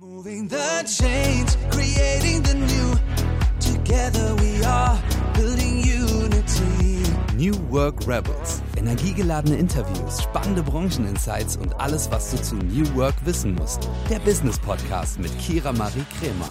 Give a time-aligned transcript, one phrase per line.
[0.00, 2.94] Moving the chains, creating the new.
[3.58, 4.96] Together we are
[5.34, 7.02] building unity.
[7.34, 8.62] New Work Rebels.
[8.76, 13.88] Energiegeladene Interviews, spannende Brancheninsights und alles, was du zu New Work wissen musst.
[14.08, 16.48] Der Business Podcast mit Kira Marie Kremer.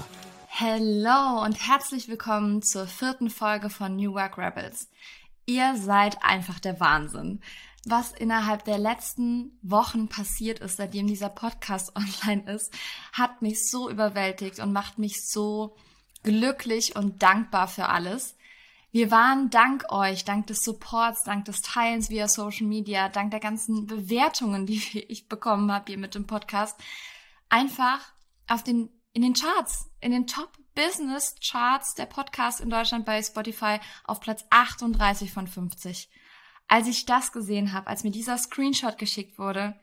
[0.47, 4.89] Hello und herzlich willkommen zur vierten Folge von New Work Rebels.
[5.45, 7.39] Ihr seid einfach der Wahnsinn
[7.89, 12.73] was innerhalb der letzten Wochen passiert ist, seitdem dieser Podcast online ist,
[13.13, 15.75] hat mich so überwältigt und macht mich so
[16.23, 18.35] glücklich und dankbar für alles.
[18.91, 23.39] Wir waren dank euch, dank des Supports, dank des Teilens via Social Media, dank der
[23.39, 26.79] ganzen Bewertungen, die ich bekommen habe hier mit dem Podcast,
[27.49, 27.99] einfach
[28.47, 33.21] auf den, in den Charts, in den Top Business Charts der Podcast in Deutschland bei
[33.23, 36.09] Spotify auf Platz 38 von 50
[36.67, 39.75] als ich das gesehen habe, als mir dieser Screenshot geschickt wurde,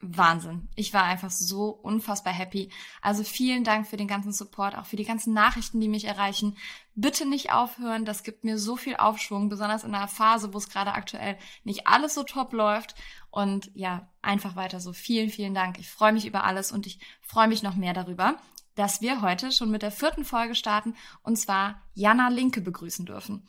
[0.00, 0.68] Wahnsinn.
[0.74, 2.70] Ich war einfach so unfassbar happy.
[3.00, 6.56] Also vielen Dank für den ganzen Support, auch für die ganzen Nachrichten, die mich erreichen.
[6.94, 10.68] Bitte nicht aufhören, das gibt mir so viel Aufschwung, besonders in einer Phase, wo es
[10.68, 12.94] gerade aktuell nicht alles so top läuft.
[13.30, 14.92] Und ja, einfach weiter so.
[14.92, 15.78] Vielen, vielen Dank.
[15.78, 18.36] Ich freue mich über alles und ich freue mich noch mehr darüber,
[18.74, 23.48] dass wir heute schon mit der vierten Folge starten und zwar Jana Linke begrüßen dürfen.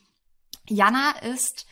[0.69, 1.67] Jana ist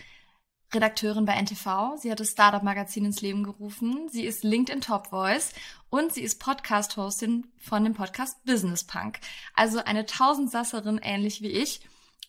[0.76, 1.98] Redakteurin bei NTV.
[1.98, 4.10] Sie hat das Startup-Magazin ins Leben gerufen.
[4.10, 5.54] Sie ist LinkedIn Top Voice
[5.90, 9.20] und sie ist Podcast-Hostin von dem Podcast Business Punk.
[9.56, 11.80] Also eine Tausendsasserin ähnlich wie ich.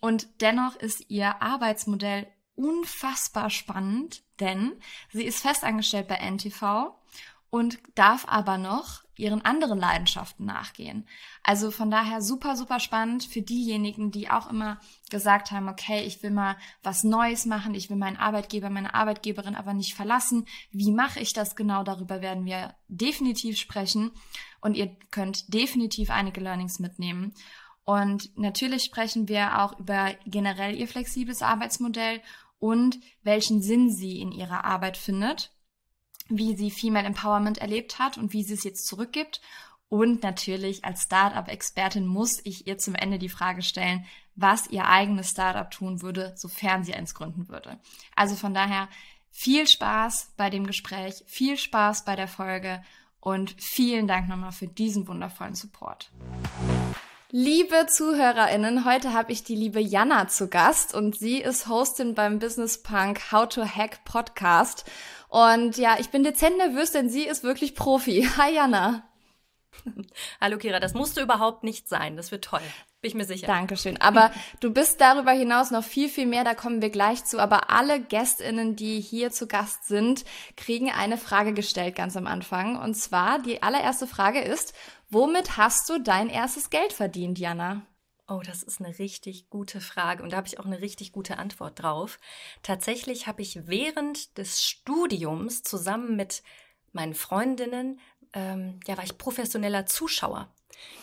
[0.01, 4.73] Und dennoch ist ihr Arbeitsmodell unfassbar spannend, denn
[5.13, 6.95] sie ist festangestellt bei NTV
[7.51, 11.07] und darf aber noch ihren anderen Leidenschaften nachgehen.
[11.43, 16.23] Also von daher super, super spannend für diejenigen, die auch immer gesagt haben, okay, ich
[16.23, 20.47] will mal was Neues machen, ich will meinen Arbeitgeber, meine Arbeitgeberin aber nicht verlassen.
[20.71, 21.83] Wie mache ich das genau?
[21.83, 24.11] Darüber werden wir definitiv sprechen
[24.61, 27.35] und ihr könnt definitiv einige Learnings mitnehmen.
[27.85, 32.21] Und natürlich sprechen wir auch über generell ihr flexibles Arbeitsmodell
[32.59, 35.53] und welchen Sinn sie in ihrer Arbeit findet
[36.29, 39.41] wie sie Female Empowerment erlebt hat und wie sie es jetzt zurückgibt.
[39.89, 44.05] Und natürlich als Startup-Expertin muss ich ihr zum Ende die Frage stellen,
[44.35, 47.79] was ihr eigenes Startup tun würde, sofern sie eins gründen würde.
[48.15, 48.89] Also von daher
[49.31, 52.83] viel Spaß bei dem Gespräch, viel Spaß bei der Folge
[53.21, 56.11] und vielen Dank nochmal für diesen wundervollen Support.
[57.39, 62.39] Liebe ZuhörerInnen, heute habe ich die liebe Jana zu Gast und sie ist Hostin beim
[62.39, 64.91] Business Punk How to Hack Podcast.
[65.29, 68.27] Und ja, ich bin dezent nervös, denn sie ist wirklich Profi.
[68.39, 69.07] Hi Jana.
[70.41, 72.17] Hallo Kira, das musst du überhaupt nicht sein.
[72.17, 72.63] Das wird toll.
[73.03, 73.47] Bin ich mir sicher.
[73.47, 74.01] Dankeschön.
[74.01, 74.31] Aber
[74.61, 77.39] du bist darüber hinaus noch viel, viel mehr, da kommen wir gleich zu.
[77.39, 80.25] Aber alle GästInnen, die hier zu Gast sind,
[80.57, 82.81] kriegen eine Frage gestellt ganz am Anfang.
[82.81, 84.73] Und zwar, die allererste Frage ist,
[85.09, 87.87] womit hast du dein erstes Geld verdient, Jana?
[88.29, 91.39] Oh, das ist eine richtig gute Frage und da habe ich auch eine richtig gute
[91.39, 92.19] Antwort drauf.
[92.63, 96.43] Tatsächlich habe ich während des Studiums zusammen mit
[96.93, 98.01] meinen Freundinnen,
[98.33, 100.53] ähm, ja, war ich professioneller Zuschauer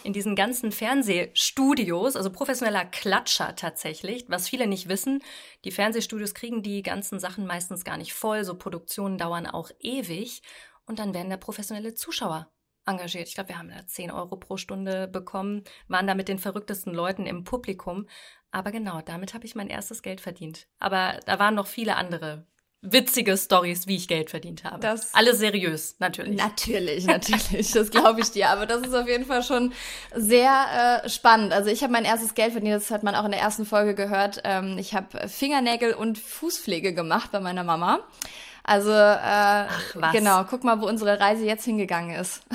[0.03, 5.24] in diesen ganzen Fernsehstudios, also professioneller Klatscher tatsächlich, was viele nicht wissen.
[5.63, 10.42] Die Fernsehstudios kriegen die ganzen Sachen meistens gar nicht voll, so Produktionen dauern auch ewig
[10.86, 12.53] und dann werden da professionelle Zuschauer
[12.85, 13.27] engagiert.
[13.27, 16.94] Ich glaube, wir haben da 10 Euro pro Stunde bekommen, waren da mit den verrücktesten
[16.94, 18.07] Leuten im Publikum.
[18.51, 20.67] Aber genau, damit habe ich mein erstes Geld verdient.
[20.79, 22.45] Aber da waren noch viele andere
[22.83, 24.79] witzige Stories, wie ich Geld verdient habe.
[24.79, 26.38] Das Alle seriös, natürlich.
[26.38, 27.71] Natürlich, natürlich.
[27.71, 28.49] das glaube ich dir.
[28.49, 29.73] Aber das ist auf jeden Fall schon
[30.13, 31.53] sehr äh, spannend.
[31.53, 33.95] Also ich habe mein erstes Geld verdient, das hat man auch in der ersten Folge
[33.95, 34.41] gehört.
[34.44, 38.01] Ähm, ich habe Fingernägel und Fußpflege gemacht bei meiner Mama.
[38.63, 39.68] Also äh,
[40.13, 42.46] genau, guck mal, wo unsere Reise jetzt hingegangen ist.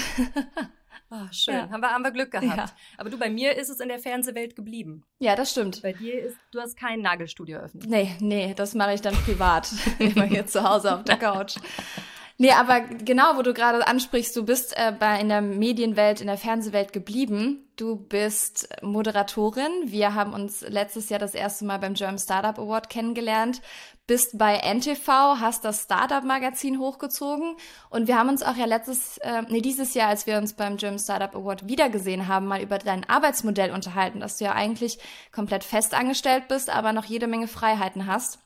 [1.11, 1.55] Oh, schön.
[1.55, 1.69] Ja.
[1.71, 2.57] Haben, wir, haben wir Glück gehabt.
[2.57, 2.67] Ja.
[2.97, 5.05] Aber du, bei mir ist es in der Fernsehwelt geblieben.
[5.19, 5.83] Ja, das stimmt.
[5.83, 7.87] Bei dir ist, du hast kein Nagelstudio eröffnet.
[7.87, 9.71] Nee, nee, das mache ich dann privat.
[9.99, 11.57] Immer hier zu Hause auf der Couch.
[12.41, 16.29] Nee, aber genau, wo du gerade ansprichst, du bist äh, bei, in der Medienwelt, in
[16.29, 17.69] der Fernsehwelt geblieben.
[17.75, 19.73] Du bist Moderatorin.
[19.87, 23.61] Wir haben uns letztes Jahr das erste Mal beim German Startup Award kennengelernt.
[24.07, 27.57] Bist bei NTV, hast das Startup Magazin hochgezogen
[27.91, 30.77] und wir haben uns auch ja letztes, äh, nee, dieses Jahr, als wir uns beim
[30.77, 35.01] German Startup Award wiedergesehen haben, mal über dein Arbeitsmodell unterhalten, dass du ja eigentlich
[35.33, 38.39] komplett festangestellt bist, aber noch jede Menge Freiheiten hast.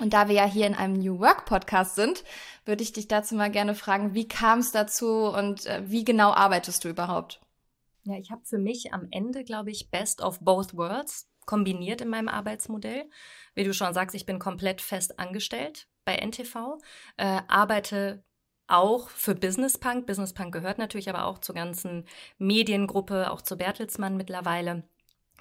[0.00, 2.24] Und da wir ja hier in einem New Work Podcast sind,
[2.64, 6.32] würde ich dich dazu mal gerne fragen, wie kam es dazu und äh, wie genau
[6.32, 7.40] arbeitest du überhaupt?
[8.02, 12.08] Ja, ich habe für mich am Ende, glaube ich, Best of Both Worlds kombiniert in
[12.08, 13.08] meinem Arbeitsmodell.
[13.54, 16.78] Wie du schon sagst, ich bin komplett fest angestellt bei NTV,
[17.16, 18.24] äh, arbeite
[18.66, 20.06] auch für Business Punk.
[20.06, 22.06] Business Punk gehört natürlich aber auch zur ganzen
[22.38, 24.84] Mediengruppe, auch zu Bertelsmann mittlerweile.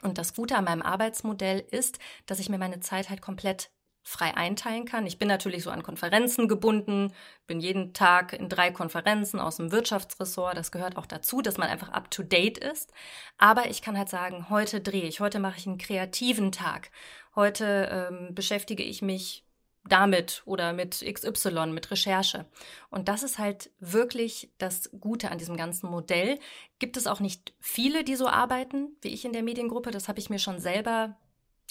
[0.01, 3.71] Und das Gute an meinem Arbeitsmodell ist, dass ich mir meine Zeit halt komplett
[4.03, 5.07] frei einteilen kann.
[5.07, 7.13] Ich bin natürlich so an Konferenzen gebunden,
[7.47, 10.57] bin jeden Tag in drei Konferenzen aus dem Wirtschaftsressort.
[10.57, 12.91] Das gehört auch dazu, dass man einfach up to date ist.
[13.37, 16.91] Aber ich kann halt sagen, heute drehe ich, heute mache ich einen kreativen Tag.
[17.35, 19.45] Heute ähm, beschäftige ich mich
[19.85, 22.45] damit oder mit XY, mit Recherche.
[22.89, 26.39] Und das ist halt wirklich das Gute an diesem ganzen Modell.
[26.79, 29.91] Gibt es auch nicht viele, die so arbeiten wie ich in der Mediengruppe.
[29.91, 31.17] Das habe ich mir schon selber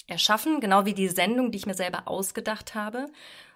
[0.07, 3.07] erschaffen, genau wie die Sendung, die ich mir selber ausgedacht habe.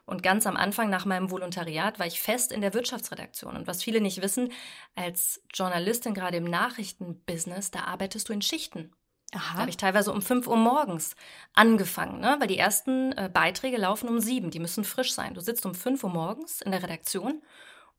[0.06, 3.58] Und ganz am Anfang nach meinem Volontariat war ich fest in der Wirtschaftsredaktion.
[3.58, 4.54] Und was viele nicht wissen,
[4.96, 8.94] als Journalistin gerade im Nachrichtenbusiness, da arbeitest du in Schichten.
[9.34, 9.54] Aha.
[9.56, 11.16] Da habe ich teilweise um 5 Uhr morgens
[11.54, 12.38] angefangen, ne?
[12.40, 15.34] weil die ersten äh, Beiträge laufen um 7, die müssen frisch sein.
[15.34, 17.42] Du sitzt um 5 Uhr morgens in der Redaktion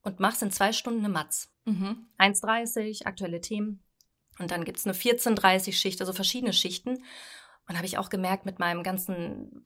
[0.03, 1.51] und machst in zwei Stunden eine Matz.
[1.67, 2.07] Mhm.
[2.19, 3.83] 1,30, aktuelle Themen.
[4.39, 7.05] Und dann gibt es eine 14.30-Schicht, also verschiedene Schichten.
[7.69, 9.63] Und habe ich auch gemerkt, mit meinem ganzen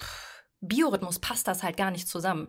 [0.61, 2.49] Biorhythmus passt das halt gar nicht zusammen.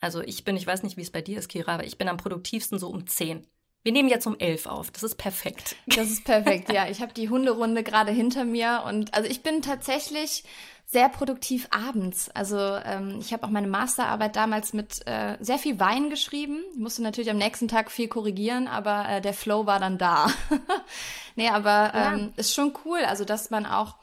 [0.00, 2.08] Also ich bin, ich weiß nicht, wie es bei dir ist, Kira, aber ich bin
[2.08, 3.46] am produktivsten so um 10.
[3.82, 4.90] Wir nehmen jetzt um 11 auf.
[4.90, 5.76] Das ist perfekt.
[5.86, 6.88] Das ist perfekt, ja.
[6.88, 10.42] Ich habe die Hunderunde gerade hinter mir und also ich bin tatsächlich
[10.86, 12.28] sehr produktiv abends.
[12.30, 16.64] Also ähm, ich habe auch meine Masterarbeit damals mit äh, sehr viel Wein geschrieben.
[16.72, 20.30] Ich musste natürlich am nächsten Tag viel korrigieren, aber äh, der Flow war dann da.
[21.36, 22.28] nee, aber ähm, ja.
[22.36, 23.96] ist schon cool, also dass man auch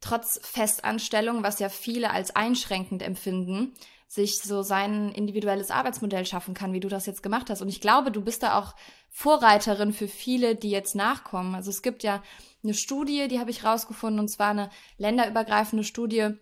[0.00, 3.74] trotz Festanstellung, was ja viele als einschränkend empfinden,
[4.06, 7.62] sich so sein individuelles Arbeitsmodell schaffen kann, wie du das jetzt gemacht hast.
[7.62, 8.74] Und ich glaube, du bist da auch
[9.08, 11.54] Vorreiterin für viele, die jetzt nachkommen.
[11.54, 12.22] Also es gibt ja
[12.64, 16.34] eine Studie, die habe ich rausgefunden, und zwar eine länderübergreifende Studie,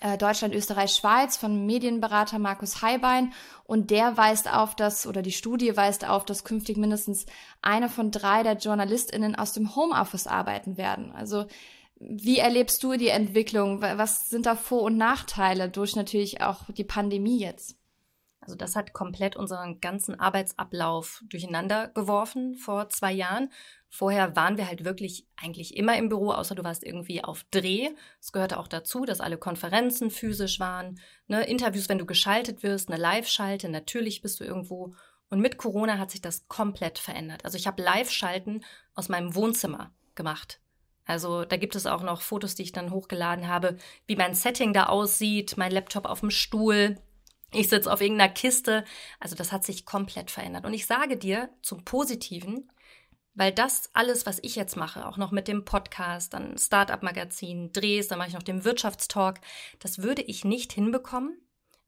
[0.00, 3.32] äh, Deutschland, Österreich, Schweiz von Medienberater Markus Heibein
[3.64, 7.26] und der weist auf, dass, oder die Studie weist auf, dass künftig mindestens
[7.62, 11.12] eine von drei der JournalistInnen aus dem Homeoffice arbeiten werden.
[11.12, 11.46] Also
[12.08, 13.80] wie erlebst du die Entwicklung?
[13.80, 17.76] Was sind da Vor- und Nachteile durch natürlich auch die Pandemie jetzt?
[18.40, 23.50] Also das hat komplett unseren ganzen Arbeitsablauf durcheinander geworfen vor zwei Jahren.
[23.88, 27.90] Vorher waren wir halt wirklich eigentlich immer im Büro, außer du warst irgendwie auf Dreh.
[28.20, 32.90] Es gehörte auch dazu, dass alle Konferenzen physisch waren, ne, Interviews, wenn du geschaltet wirst,
[32.90, 34.94] eine Live-Schalte, natürlich bist du irgendwo.
[35.30, 37.46] Und mit Corona hat sich das komplett verändert.
[37.46, 38.62] Also ich habe Live-Schalten
[38.94, 40.60] aus meinem Wohnzimmer gemacht.
[41.06, 44.72] Also da gibt es auch noch Fotos, die ich dann hochgeladen habe, wie mein Setting
[44.72, 46.98] da aussieht, mein Laptop auf dem Stuhl,
[47.52, 48.84] ich sitze auf irgendeiner Kiste.
[49.20, 50.66] Also das hat sich komplett verändert.
[50.66, 52.70] Und ich sage dir zum Positiven,
[53.34, 58.08] weil das alles, was ich jetzt mache, auch noch mit dem Podcast, dann Startup-Magazin, Drehs,
[58.08, 59.40] dann mache ich noch den Wirtschaftstalk,
[59.80, 61.36] das würde ich nicht hinbekommen,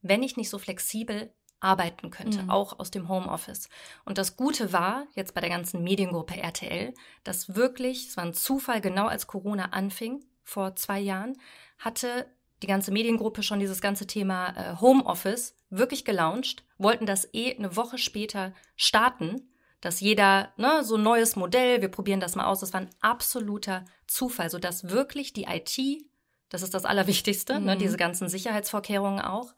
[0.02, 1.32] wenn ich nicht so flexibel
[1.66, 2.50] arbeiten könnte, mhm.
[2.50, 3.68] auch aus dem Homeoffice.
[4.04, 8.34] Und das Gute war, jetzt bei der ganzen Mediengruppe RTL, dass wirklich, es war ein
[8.34, 11.36] Zufall, genau als Corona anfing, vor zwei Jahren,
[11.78, 12.26] hatte
[12.62, 17.76] die ganze Mediengruppe schon dieses ganze Thema äh, Homeoffice wirklich gelauncht, wollten das eh eine
[17.76, 22.60] Woche später starten, dass jeder, ne, so ein neues Modell, wir probieren das mal aus,
[22.60, 26.02] das war ein absoluter Zufall, sodass wirklich die IT,
[26.48, 27.66] das ist das Allerwichtigste, ne, mhm.
[27.66, 29.52] ne, diese ganzen Sicherheitsvorkehrungen auch,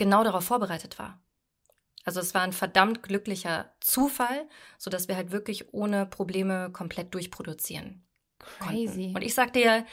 [0.00, 1.22] genau darauf vorbereitet war.
[2.04, 4.48] Also es war ein verdammt glücklicher Zufall,
[4.78, 8.02] sodass wir halt wirklich ohne Probleme komplett durchproduzieren.
[8.38, 8.86] Crazy.
[8.86, 9.16] Konnten.
[9.16, 9.84] Und ich sagte ja,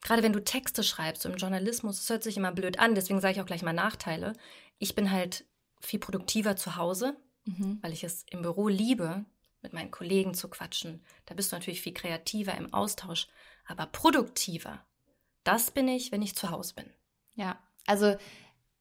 [0.00, 3.34] gerade wenn du Texte schreibst im Journalismus, das hört sich immer blöd an, deswegen sage
[3.34, 4.34] ich auch gleich mal Nachteile.
[4.78, 5.44] Ich bin halt
[5.80, 7.80] viel produktiver zu Hause, mhm.
[7.82, 9.24] weil ich es im Büro liebe,
[9.62, 11.04] mit meinen Kollegen zu quatschen.
[11.24, 13.26] Da bist du natürlich viel kreativer im Austausch,
[13.66, 14.86] aber produktiver.
[15.42, 16.88] Das bin ich, wenn ich zu Hause bin.
[17.34, 18.16] Ja, also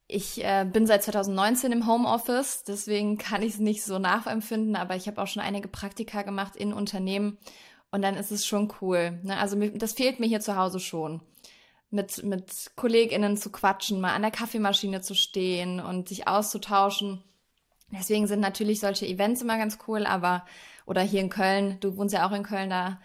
[0.08, 4.96] ich äh, bin seit 2019 im Homeoffice, deswegen kann ich es nicht so nachempfinden, aber
[4.96, 7.38] ich habe auch schon einige Praktika gemacht in Unternehmen
[7.92, 9.20] und dann ist es schon cool.
[9.24, 9.38] Ne?
[9.38, 11.22] Also das fehlt mir hier zu Hause schon.
[11.90, 17.24] Mit, mit KollegInnen zu quatschen, mal an der Kaffeemaschine zu stehen und sich auszutauschen.
[17.92, 20.46] Deswegen sind natürlich solche Events immer ganz cool, aber,
[20.86, 23.00] oder hier in Köln, du wohnst ja auch in Köln, da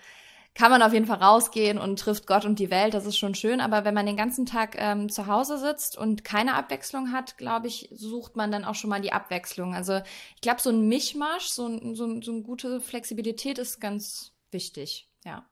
[0.61, 3.35] kann man auf jeden Fall rausgehen und trifft Gott und die Welt, das ist schon
[3.35, 3.63] schön.
[3.63, 7.67] Aber wenn man den ganzen Tag ähm, zu Hause sitzt und keine Abwechslung hat, glaube
[7.67, 9.75] ich, sucht man dann auch schon mal die Abwechslung.
[9.75, 10.03] Also
[10.35, 15.47] ich glaube, so ein Mischmasch, so, so, so eine gute Flexibilität ist ganz wichtig, ja.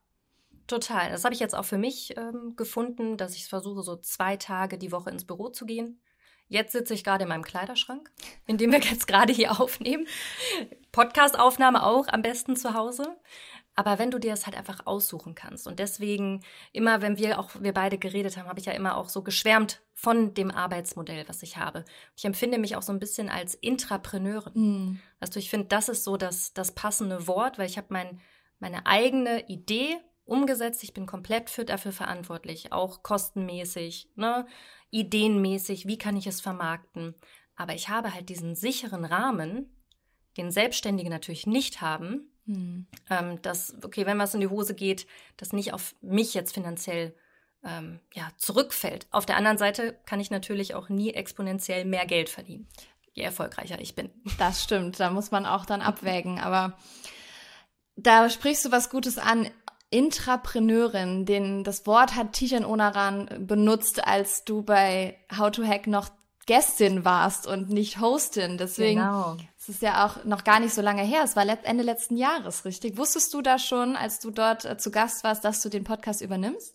[0.67, 1.11] Total.
[1.11, 4.77] Das habe ich jetzt auch für mich ähm, gefunden, dass ich versuche, so zwei Tage
[4.77, 6.03] die Woche ins Büro zu gehen.
[6.49, 8.11] Jetzt sitze ich gerade in meinem Kleiderschrank,
[8.47, 10.07] in dem wir jetzt gerade hier aufnehmen.
[10.93, 13.17] Podcast-Aufnahme auch am besten zu Hause.
[13.79, 16.43] Aber wenn du dir das halt einfach aussuchen kannst und deswegen
[16.73, 19.83] immer, wenn wir auch wir beide geredet haben, habe ich ja immer auch so geschwärmt
[19.95, 21.85] von dem Arbeitsmodell, was ich habe.
[22.17, 24.53] Ich empfinde mich auch so ein bisschen als Intrapreneurin.
[24.55, 25.01] Mhm.
[25.21, 28.21] Also ich finde, das ist so das das passende Wort, weil ich habe mein
[28.59, 30.83] meine eigene Idee umgesetzt.
[30.83, 34.49] Ich bin komplett für dafür verantwortlich, auch kostenmäßig, ne,
[34.91, 35.87] ideenmäßig.
[35.87, 37.15] Wie kann ich es vermarkten?
[37.55, 39.73] Aber ich habe halt diesen sicheren Rahmen,
[40.37, 42.87] den Selbstständige natürlich nicht haben, hm.
[43.11, 47.15] Ähm, dass, okay, wenn was in die Hose geht, das nicht auf mich jetzt finanziell
[47.63, 49.07] ähm, ja, zurückfällt.
[49.11, 52.67] Auf der anderen Seite kann ich natürlich auch nie exponentiell mehr Geld verdienen,
[53.13, 54.11] je erfolgreicher ich bin.
[54.39, 56.41] Das stimmt, da muss man auch dann abwägen.
[56.41, 56.79] Aber
[57.97, 59.51] da sprichst du was Gutes an.
[59.91, 66.11] Intrapreneurin, den, das Wort hat Tijan Onaran benutzt, als du bei How to Hack noch
[66.49, 68.57] Gästin warst und nicht Hostin.
[68.57, 69.37] Deswegen genau.
[69.59, 71.21] es ist ja auch noch gar nicht so lange her.
[71.23, 72.97] Es war Ende letzten Jahres, richtig?
[72.97, 76.23] Wusstest du da schon, als du dort äh, zu Gast warst, dass du den Podcast
[76.23, 76.75] übernimmst?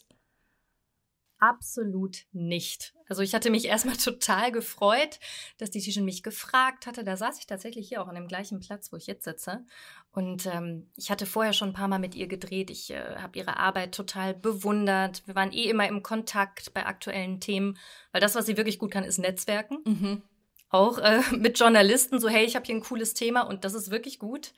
[1.44, 2.94] Absolut nicht.
[3.10, 5.20] Also ich hatte mich erstmal total gefreut,
[5.58, 7.04] dass die Tische mich gefragt hatte.
[7.04, 9.66] Da saß ich tatsächlich hier auch an dem gleichen Platz, wo ich jetzt sitze.
[10.14, 12.70] Und ähm, ich hatte vorher schon ein paar Mal mit ihr gedreht.
[12.70, 15.24] Ich äh, habe ihre Arbeit total bewundert.
[15.28, 17.78] Wir waren eh immer im Kontakt bei aktuellen Themen,
[18.14, 19.80] weil das, was sie wirklich gut kann, ist Netzwerken.
[19.84, 20.22] Mhm.
[20.70, 23.92] Auch äh, mit Journalisten, so hey, ich habe hier ein cooles Thema und das ist
[23.92, 24.54] wirklich gut.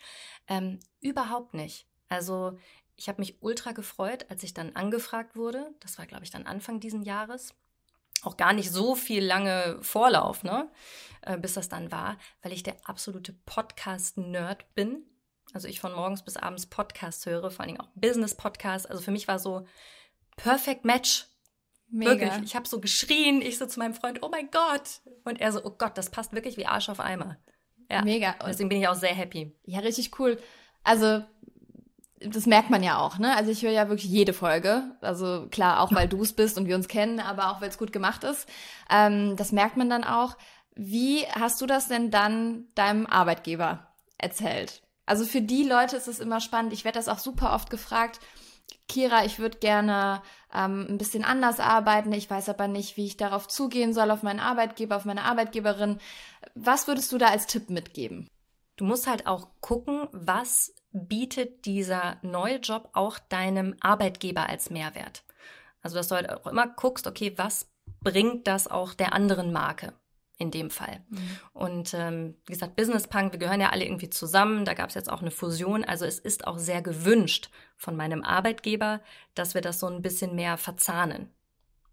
[0.48, 1.88] Ähm, überhaupt nicht.
[2.10, 2.60] Also
[2.96, 5.74] ich habe mich ultra gefreut, als ich dann angefragt wurde.
[5.80, 7.54] Das war, glaube ich, dann Anfang diesen Jahres.
[8.24, 10.72] Auch gar nicht so viel lange Vorlauf, ne?
[11.22, 15.04] Äh, bis das dann war, weil ich der absolute Podcast-Nerd bin.
[15.54, 18.88] Also ich von morgens bis abends Podcasts höre, vor allen Dingen auch Business-Podcasts.
[18.88, 19.68] Also für mich war so
[20.38, 21.28] Perfect Match.
[21.88, 22.12] Mega.
[22.12, 22.44] Wirklich.
[22.44, 25.02] Ich habe so geschrien, ich so zu meinem Freund, oh mein Gott.
[25.24, 27.38] Und er so, oh Gott, das passt wirklich wie Arsch auf Eimer.
[27.90, 28.02] Ja.
[28.02, 28.36] Mega.
[28.46, 29.56] Deswegen bin ich auch sehr happy.
[29.64, 30.40] Ja, richtig cool.
[30.84, 31.24] Also
[32.20, 33.36] das merkt man ja auch, ne?
[33.36, 34.96] Also ich höre ja wirklich jede Folge.
[35.02, 37.78] Also klar, auch weil du es bist und wir uns kennen, aber auch weil es
[37.78, 38.48] gut gemacht ist.
[38.90, 40.38] Ähm, das merkt man dann auch.
[40.76, 44.82] Wie hast du das denn dann deinem Arbeitgeber erzählt?
[45.06, 46.74] Also für die Leute ist es immer spannend.
[46.74, 48.20] Ich werde das auch super oft gefragt.
[48.88, 50.22] Kira, ich würde gerne
[50.54, 52.14] ähm, ein bisschen anders arbeiten.
[52.14, 56.00] Ich weiß aber nicht, wie ich darauf zugehen soll, auf meinen Arbeitgeber, auf meine Arbeitgeberin.
[56.56, 58.28] Was würdest du da als Tipp mitgeben?
[58.78, 65.24] Du musst halt auch gucken, was bietet dieser neue Job auch deinem Arbeitgeber als Mehrwert.
[65.82, 67.70] Also, dass du halt auch immer guckst, okay, was
[68.02, 69.94] bringt das auch der anderen Marke
[70.38, 71.02] in dem Fall?
[71.10, 71.20] Mhm.
[71.54, 74.96] Und ähm, wie gesagt, Business Punk, wir gehören ja alle irgendwie zusammen, da gab es
[74.96, 75.84] jetzt auch eine Fusion.
[75.84, 79.02] Also es ist auch sehr gewünscht von meinem Arbeitgeber,
[79.36, 81.30] dass wir das so ein bisschen mehr verzahnen.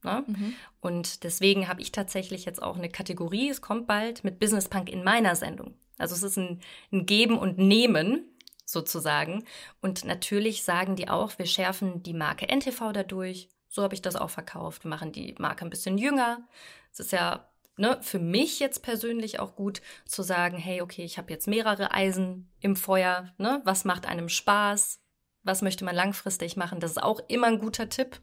[0.05, 0.25] Ne?
[0.27, 0.55] Mhm.
[0.81, 4.91] Und deswegen habe ich tatsächlich jetzt auch eine Kategorie, es kommt bald, mit Business Punk
[4.91, 5.75] in meiner Sendung.
[5.99, 6.61] Also es ist ein,
[6.93, 8.25] ein Geben und Nehmen
[8.73, 9.45] sozusagen.
[9.81, 13.49] Und natürlich sagen die auch, wir schärfen die Marke NTV dadurch.
[13.69, 14.85] So habe ich das auch verkauft.
[14.85, 16.47] Wir machen die Marke ein bisschen jünger.
[16.93, 21.19] Es ist ja ne, für mich jetzt persönlich auch gut zu sagen, hey, okay, ich
[21.19, 23.33] habe jetzt mehrere Eisen im Feuer.
[23.39, 23.61] Ne?
[23.65, 25.01] Was macht einem Spaß?
[25.43, 26.81] Was möchte man langfristig machen?
[26.81, 28.21] Das ist auch immer ein guter Tipp,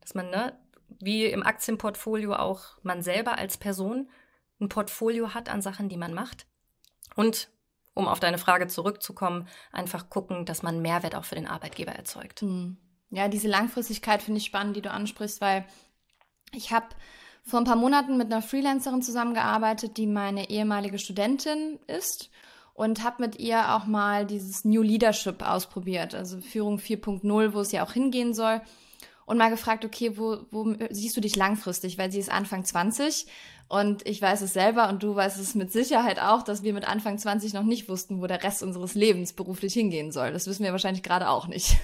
[0.00, 0.58] dass man, ne,
[1.00, 4.10] wie im Aktienportfolio auch man selber als Person
[4.60, 6.46] ein Portfolio hat an Sachen, die man macht.
[7.16, 7.48] Und
[8.00, 12.40] um auf deine Frage zurückzukommen, einfach gucken, dass man Mehrwert auch für den Arbeitgeber erzeugt.
[12.40, 12.76] Hm.
[13.10, 15.64] Ja, diese Langfristigkeit finde ich spannend, die du ansprichst, weil
[16.52, 16.86] ich habe
[17.42, 22.30] vor ein paar Monaten mit einer Freelancerin zusammengearbeitet, die meine ehemalige Studentin ist
[22.74, 27.72] und habe mit ihr auch mal dieses New Leadership ausprobiert, also Führung 4.0, wo es
[27.72, 28.60] ja auch hingehen soll
[29.30, 33.26] und mal gefragt, okay, wo, wo siehst du dich langfristig, weil sie ist Anfang 20
[33.68, 36.88] und ich weiß es selber und du weißt es mit Sicherheit auch, dass wir mit
[36.88, 40.32] Anfang 20 noch nicht wussten, wo der Rest unseres Lebens beruflich hingehen soll.
[40.32, 41.76] Das wissen wir wahrscheinlich gerade auch nicht.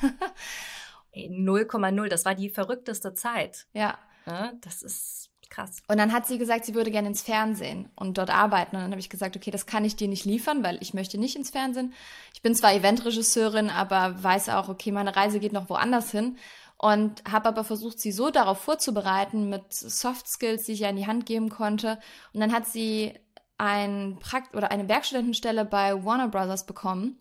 [1.15, 3.69] 0,0, das war die verrückteste Zeit.
[3.75, 3.97] Ja.
[4.27, 4.53] ja.
[4.63, 5.85] Das ist krass.
[5.87, 8.75] Und dann hat sie gesagt, sie würde gerne ins Fernsehen und dort arbeiten.
[8.75, 11.17] Und dann habe ich gesagt, okay, das kann ich dir nicht liefern, weil ich möchte
[11.17, 11.95] nicht ins Fernsehen.
[12.35, 16.37] Ich bin zwar Eventregisseurin, aber weiß auch, okay, meine Reise geht noch woanders hin
[16.79, 20.97] und habe aber versucht, sie so darauf vorzubereiten mit Soft Skills, die ich ihr in
[20.97, 21.99] die Hand geben konnte.
[22.33, 23.15] Und dann hat sie
[23.59, 27.19] ein Prakt oder eine Werkstudentenstelle bei Warner Brothers bekommen.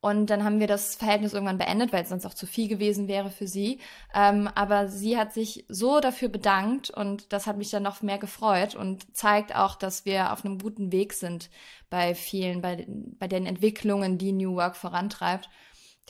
[0.00, 3.08] Und dann haben wir das Verhältnis irgendwann beendet, weil es sonst auch zu viel gewesen
[3.08, 3.80] wäre für sie.
[4.14, 8.18] Ähm, aber sie hat sich so dafür bedankt und das hat mich dann noch mehr
[8.18, 11.50] gefreut und zeigt auch, dass wir auf einem guten Weg sind
[11.90, 15.48] bei vielen, bei, bei den Entwicklungen, die New Work vorantreibt.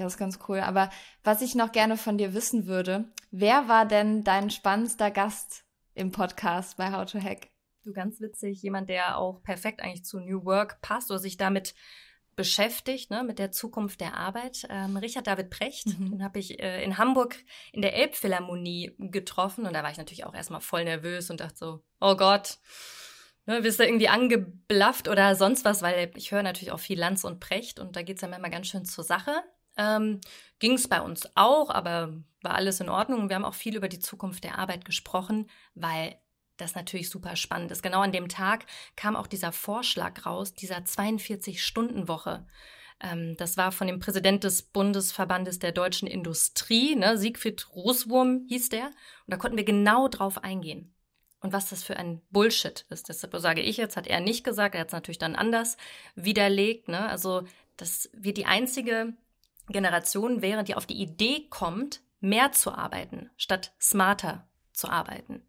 [0.00, 0.60] Das ist ganz cool.
[0.60, 0.90] Aber
[1.24, 5.64] was ich noch gerne von dir wissen würde, wer war denn dein spannendster Gast
[5.94, 7.48] im Podcast bei How to Hack?
[7.84, 11.74] Du ganz witzig, jemand, der auch perfekt eigentlich zu New Work passt oder sich damit
[12.38, 14.64] beschäftigt ne, mit der Zukunft der Arbeit.
[14.70, 16.12] Ähm, Richard David Precht, mhm.
[16.12, 17.36] den habe ich äh, in Hamburg
[17.72, 21.56] in der Elbphilharmonie getroffen und da war ich natürlich auch erstmal voll nervös und dachte
[21.56, 22.58] so, oh Gott,
[23.46, 27.24] ne, bist du irgendwie angeblafft oder sonst was, weil ich höre natürlich auch viel Lanz
[27.24, 29.32] und Precht und da geht es dann immer ganz schön zur Sache.
[29.78, 30.20] Ähm,
[30.58, 33.28] Ging es bei uns auch, aber war alles in Ordnung.
[33.28, 36.16] Wir haben auch viel über die Zukunft der Arbeit gesprochen, weil
[36.56, 37.82] das natürlich super spannend ist.
[37.82, 38.66] Genau an dem Tag
[38.96, 42.44] kam auch dieser Vorschlag raus, dieser 42-Stunden-Woche.
[43.00, 48.70] Ähm, das war von dem Präsident des Bundesverbandes der deutschen Industrie, ne, Siegfried Rußwurm hieß
[48.70, 48.86] der.
[48.86, 48.94] Und
[49.28, 50.92] da konnten wir genau drauf eingehen.
[51.40, 53.08] Und was das für ein Bullshit ist.
[53.08, 55.76] Deshalb sage ich jetzt, hat er nicht gesagt, er hat es natürlich dann anders
[56.16, 56.88] widerlegt.
[56.88, 57.08] Ne?
[57.08, 57.44] Also,
[57.76, 59.14] dass wir die einzige
[59.70, 65.42] Generation wären, die auf die Idee kommt, mehr zu arbeiten, statt smarter zu arbeiten.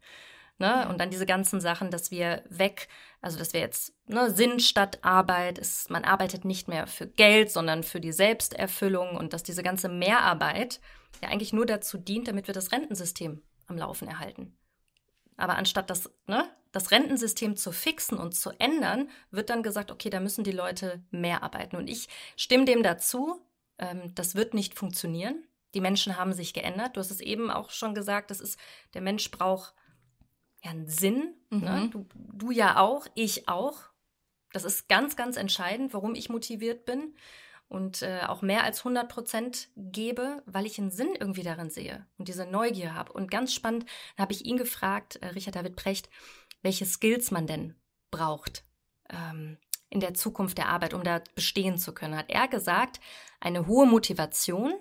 [0.58, 0.86] Ne?
[0.88, 2.88] Und dann diese ganzen Sachen, dass wir weg,
[3.22, 7.50] also dass wir jetzt ne, Sinn statt Arbeit, ist, man arbeitet nicht mehr für Geld,
[7.50, 10.80] sondern für die Selbsterfüllung und dass diese ganze Mehrarbeit
[11.22, 14.54] ja eigentlich nur dazu dient, damit wir das Rentensystem am Laufen erhalten.
[15.38, 20.10] Aber anstatt das, ne, das Rentensystem zu fixen und zu ändern, wird dann gesagt, okay,
[20.10, 21.76] da müssen die Leute mehr arbeiten.
[21.76, 23.40] Und ich stimme dem dazu,
[23.80, 25.44] ähm, das wird nicht funktionieren.
[25.74, 26.96] Die Menschen haben sich geändert.
[26.96, 28.58] Du hast es eben auch schon gesagt, das ist,
[28.94, 29.74] der Mensch braucht
[30.62, 31.34] ja einen Sinn.
[31.50, 31.58] Ne?
[31.58, 31.60] Mhm.
[31.60, 31.88] Ne?
[31.90, 33.82] Du, du ja auch, ich auch.
[34.52, 37.14] Das ist ganz, ganz entscheidend, warum ich motiviert bin
[37.68, 42.04] und äh, auch mehr als 100 Prozent gebe, weil ich einen Sinn irgendwie darin sehe
[42.18, 43.12] und diese Neugier habe.
[43.12, 43.86] Und ganz spannend
[44.18, 46.10] habe ich ihn gefragt, äh, Richard David Precht,
[46.62, 47.76] welche Skills man denn
[48.10, 48.64] braucht
[49.08, 49.56] ähm,
[49.90, 52.16] in der Zukunft der Arbeit, um da bestehen zu können.
[52.16, 53.00] Hat er gesagt,
[53.40, 54.72] eine hohe Motivation,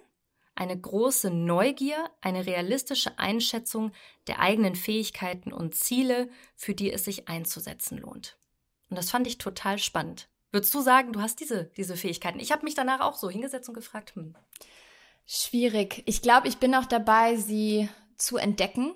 [0.56, 3.92] eine große Neugier, eine realistische Einschätzung
[4.28, 8.38] der eigenen Fähigkeiten und Ziele, für die es sich einzusetzen lohnt.
[8.90, 10.30] Und das fand ich total spannend.
[10.52, 12.40] Würdest du sagen, du hast diese, diese Fähigkeiten?
[12.40, 14.36] Ich habe mich danach auch so hingesetzt und gefragt, hm.
[15.26, 16.02] Schwierig.
[16.08, 17.88] Ich glaube, ich bin auch dabei, sie
[18.18, 18.96] zu entdecken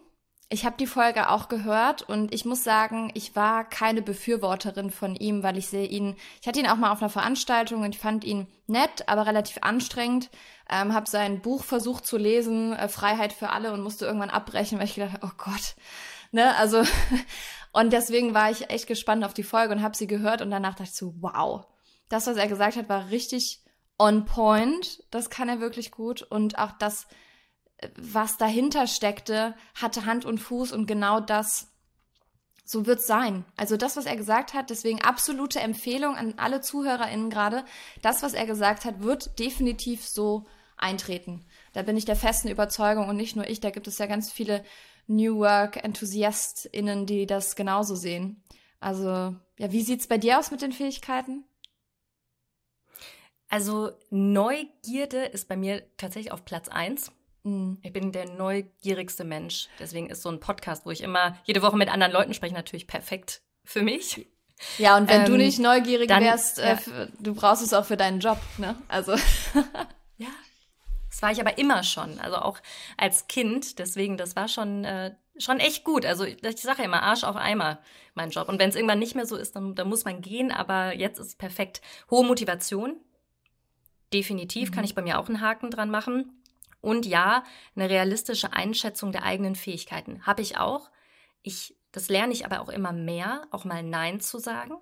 [0.54, 5.16] ich habe die Folge auch gehört und ich muss sagen, ich war keine Befürworterin von
[5.16, 8.00] ihm, weil ich sehe ihn, ich hatte ihn auch mal auf einer Veranstaltung und ich
[8.00, 10.30] fand ihn nett, aber relativ anstrengend.
[10.70, 14.78] Ähm, habe sein Buch versucht zu lesen, äh, Freiheit für alle und musste irgendwann abbrechen,
[14.78, 15.76] weil ich gedacht, oh Gott,
[16.32, 16.84] ne, also
[17.74, 20.76] und deswegen war ich echt gespannt auf die Folge und habe sie gehört und danach
[20.76, 21.66] dachte ich so, wow,
[22.10, 23.64] das, was er gesagt hat, war richtig
[23.98, 25.04] on point.
[25.10, 27.08] Das kann er wirklich gut und auch das
[27.98, 31.68] was dahinter steckte, hatte Hand und Fuß und genau das,
[32.66, 33.46] so wird's sein.
[33.58, 37.66] Also das, was er gesagt hat, deswegen absolute Empfehlung an alle ZuhörerInnen gerade,
[38.02, 40.46] das, was er gesagt hat, wird definitiv so
[40.78, 41.46] eintreten.
[41.74, 44.32] Da bin ich der festen Überzeugung und nicht nur ich, da gibt es ja ganz
[44.32, 44.64] viele
[45.08, 48.44] New Work-EnthusiastInnen, die das genauso sehen.
[48.80, 51.46] Also, ja, wie sieht's bei dir aus mit den Fähigkeiten?
[53.50, 57.12] Also, Neugierde ist bei mir tatsächlich auf Platz eins.
[57.44, 57.78] Mhm.
[57.82, 59.68] Ich bin der neugierigste Mensch.
[59.80, 62.88] Deswegen ist so ein Podcast, wo ich immer jede Woche mit anderen Leuten spreche, natürlich
[62.88, 64.28] perfekt für mich.
[64.78, 67.86] Ja, und wenn ähm, du nicht neugierig dann, wärst, äh, für, du brauchst es auch
[67.86, 68.76] für deinen Job, ne?
[68.88, 69.14] Also.
[70.18, 70.30] ja.
[71.10, 72.60] Das war ich aber immer schon, also auch
[72.98, 73.78] als Kind.
[73.80, 76.06] Deswegen, das war schon, äh, schon echt gut.
[76.06, 77.80] Also ich sage ja immer, Arsch auf Eimer,
[78.16, 78.50] mein Job.
[78.50, 80.52] Und wenn es irgendwann nicht mehr so ist, dann, dann muss man gehen.
[80.52, 81.82] Aber jetzt ist es perfekt.
[82.10, 82.96] Hohe Motivation.
[84.14, 84.76] Definitiv mhm.
[84.76, 86.43] kann ich bei mir auch einen Haken dran machen.
[86.84, 87.46] Und ja,
[87.78, 90.92] eine realistische Einschätzung der eigenen Fähigkeiten habe ich auch.
[91.42, 94.76] Ich, das lerne ich aber auch immer mehr, auch mal Nein zu sagen.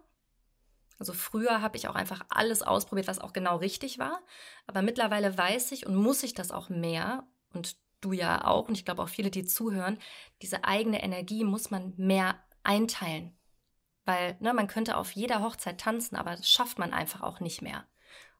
[0.98, 4.20] Also früher habe ich auch einfach alles ausprobiert, was auch genau richtig war.
[4.66, 8.74] Aber mittlerweile weiß ich und muss ich das auch mehr und du ja auch und
[8.74, 10.00] ich glaube auch viele, die zuhören,
[10.42, 13.38] diese eigene Energie muss man mehr einteilen.
[14.06, 17.62] Weil ne, man könnte auf jeder Hochzeit tanzen, aber das schafft man einfach auch nicht
[17.62, 17.86] mehr.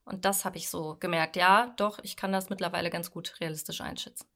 [0.04, 1.36] Und das habe ich so gemerkt.
[1.36, 4.26] Ja, doch, ich kann das mittlerweile ganz gut realistisch einschätzen.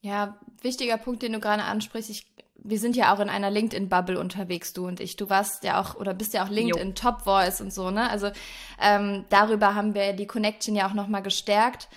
[0.00, 2.10] Ja, wichtiger Punkt, den du gerade ansprichst.
[2.10, 5.16] Ich, wir sind ja auch in einer LinkedIn-Bubble unterwegs, du und ich.
[5.16, 8.10] Du warst ja auch oder bist ja auch LinkedIn Top Voice und so, ne?
[8.10, 8.30] Also
[8.78, 11.88] ähm, darüber haben wir die Connection ja auch nochmal gestärkt.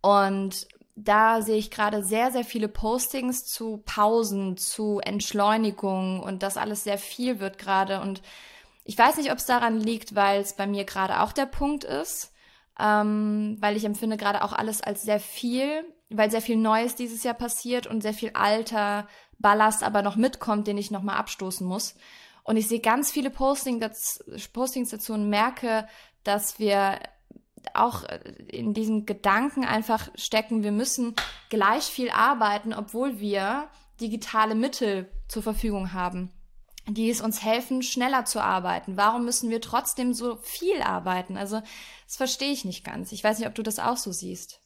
[0.00, 6.56] Und da sehe ich gerade sehr, sehr viele Postings zu Pausen, zu Entschleunigung und das
[6.56, 8.00] alles sehr viel wird gerade.
[8.00, 8.22] Und
[8.88, 11.84] ich weiß nicht, ob es daran liegt, weil es bei mir gerade auch der Punkt
[11.84, 12.32] ist,
[12.80, 17.22] ähm, weil ich empfinde gerade auch alles als sehr viel, weil sehr viel Neues dieses
[17.22, 19.06] Jahr passiert und sehr viel alter
[19.38, 21.96] Ballast aber noch mitkommt, den ich nochmal abstoßen muss.
[22.44, 24.24] Und ich sehe ganz viele Posting das,
[24.54, 25.86] Postings dazu und merke,
[26.24, 26.98] dass wir
[27.74, 28.04] auch
[28.46, 31.14] in diesem Gedanken einfach stecken, wir müssen
[31.50, 33.68] gleich viel arbeiten, obwohl wir
[34.00, 36.32] digitale Mittel zur Verfügung haben.
[36.88, 38.96] Die es uns helfen, schneller zu arbeiten.
[38.96, 41.36] Warum müssen wir trotzdem so viel arbeiten?
[41.36, 41.60] Also,
[42.06, 43.12] das verstehe ich nicht ganz.
[43.12, 44.60] Ich weiß nicht, ob du das auch so siehst.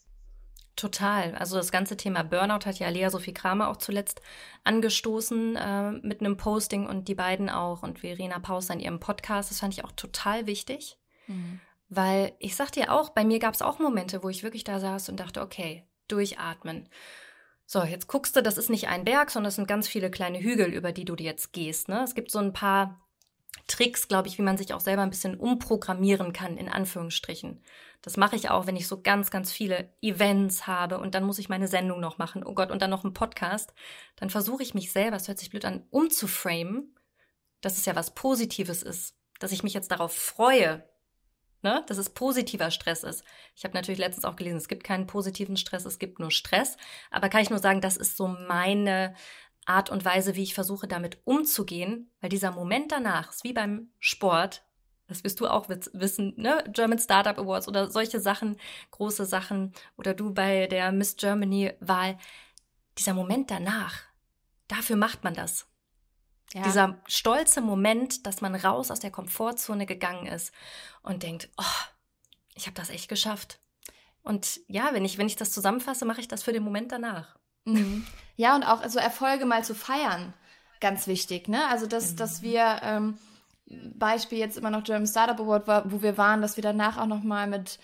[0.75, 1.35] Total.
[1.35, 4.23] Also das ganze Thema Burnout hat ja Lea Sophie Kramer auch zuletzt
[4.65, 9.51] angestoßen äh, mit einem Posting und die beiden auch und Verena Paus in ihrem Podcast.
[9.51, 11.61] Das fand ich auch total wichtig, mhm.
[11.91, 14.81] weil ich sag dir auch, bei mir gab es auch Momente, wo ich wirklich da
[14.81, 16.89] saß und dachte, okay, durchatmen.
[17.66, 20.40] So, jetzt guckst du, das ist nicht ein Berg, sondern es sind ganz viele kleine
[20.40, 21.88] Hügel, über die du jetzt gehst.
[21.88, 22.03] Ne?
[22.03, 23.01] Es gibt so ein paar
[23.66, 27.62] Tricks, glaube ich, wie man sich auch selber ein bisschen umprogrammieren kann, in Anführungsstrichen.
[28.03, 31.38] Das mache ich auch, wenn ich so ganz, ganz viele Events habe und dann muss
[31.38, 32.44] ich meine Sendung noch machen.
[32.44, 33.72] Oh Gott, und dann noch einen Podcast.
[34.16, 36.96] Dann versuche ich mich selber, es hört sich blöd an, umzuframen,
[37.61, 39.16] dass es ja was Positives ist.
[39.38, 40.85] Dass ich mich jetzt darauf freue,
[41.62, 41.85] ne?
[41.87, 43.25] dass es positiver Stress ist.
[43.57, 46.77] Ich habe natürlich letztens auch gelesen, es gibt keinen positiven Stress, es gibt nur Stress.
[47.11, 49.14] Aber kann ich nur sagen, das ist so meine
[49.64, 53.90] Art und Weise, wie ich versuche, damit umzugehen, weil dieser Moment danach ist wie beim
[54.01, 54.64] Sport,
[55.07, 56.64] das wirst du auch wissen, ne?
[56.68, 58.57] German Startup Awards oder solche Sachen,
[58.92, 62.18] große Sachen oder du bei der Miss Germany Wahl.
[62.98, 64.01] Dieser Moment danach,
[64.68, 65.66] dafür macht man das.
[66.55, 66.62] Ja.
[66.62, 70.53] Dieser stolze Moment, dass man raus aus der Komfortzone gegangen ist
[71.03, 71.83] und denkt, oh,
[72.55, 73.59] ich habe das echt geschafft.
[74.23, 77.37] Und ja, wenn ich, wenn ich das zusammenfasse, mache ich das für den Moment danach.
[77.65, 78.07] Mhm.
[78.37, 80.35] Ja, und auch so Erfolge mal zu feiern,
[80.81, 81.67] ganz wichtig, ne?
[81.69, 82.17] Also, dass, mhm.
[82.17, 83.19] dass wir ähm,
[83.95, 87.07] Beispiel jetzt immer noch German Startup Award war, wo wir waren, dass wir danach auch
[87.07, 87.79] noch mal mit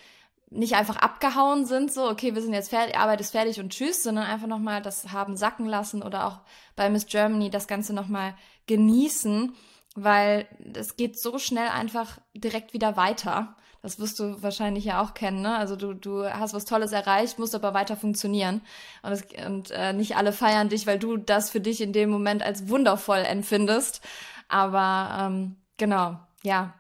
[0.51, 4.03] nicht einfach abgehauen sind, so, okay, wir sind jetzt fertig, Arbeit ist fertig und tschüss,
[4.03, 6.41] sondern einfach nochmal das haben sacken lassen oder auch
[6.77, 8.35] bei Miss Germany das Ganze nochmal
[8.67, 9.55] genießen,
[9.95, 13.57] weil es geht so schnell einfach direkt wieder weiter.
[13.83, 15.57] Das wirst du wahrscheinlich ja auch kennen, ne?
[15.57, 18.61] Also du, du hast was Tolles erreicht, musst aber weiter funktionieren.
[19.03, 22.11] Und, es, und äh, nicht alle feiern dich, weil du das für dich in dem
[22.11, 24.01] Moment als wundervoll empfindest.
[24.49, 26.75] Aber ähm, Genau, ja.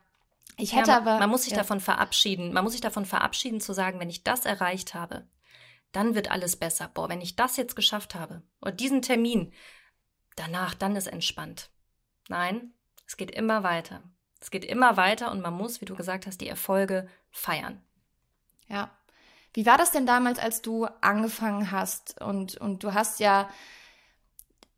[0.58, 1.18] Ich hätte ja, aber.
[1.18, 1.58] Man muss sich ja.
[1.58, 2.52] davon verabschieden.
[2.52, 5.26] Man muss sich davon verabschieden, zu sagen, wenn ich das erreicht habe,
[5.92, 6.90] dann wird alles besser.
[6.92, 9.52] Boah, wenn ich das jetzt geschafft habe, oder diesen Termin,
[10.36, 11.70] danach, dann ist entspannt.
[12.28, 12.74] Nein,
[13.06, 14.02] es geht immer weiter.
[14.40, 17.82] Es geht immer weiter und man muss, wie du gesagt hast, die Erfolge feiern.
[18.66, 18.90] Ja.
[19.54, 22.20] Wie war das denn damals, als du angefangen hast?
[22.20, 23.48] Und, und du hast ja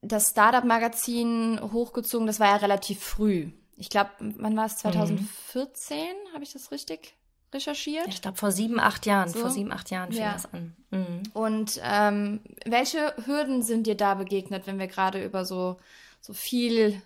[0.01, 4.77] das Startup-Magazin hochgezogen, das war ja relativ früh ich glaube, wann war es?
[4.77, 5.97] 2014?
[5.97, 6.35] Mhm.
[6.35, 7.17] Habe ich das richtig
[7.53, 8.07] recherchiert?
[8.09, 9.31] Ich glaube, vor sieben, acht Jahren.
[9.31, 9.39] So?
[9.39, 10.35] Vor sieben, acht Jahren fing ja.
[10.35, 10.77] das an.
[10.91, 11.23] Mhm.
[11.33, 15.79] Und ähm, welche Hürden sind dir da begegnet, wenn wir gerade über so,
[16.21, 17.01] so viel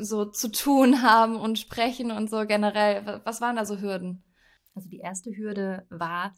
[0.00, 3.20] so zu tun haben und sprechen und so generell?
[3.24, 4.24] Was waren da so Hürden?
[4.74, 6.34] Also die erste Hürde war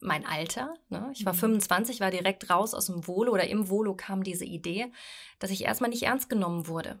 [0.00, 0.72] mein Alter.
[0.88, 1.10] Ne?
[1.12, 1.60] Ich war mhm.
[1.60, 4.90] 25, war direkt raus aus dem Volo oder im Volo kam diese Idee,
[5.38, 6.98] dass ich erstmal nicht ernst genommen wurde.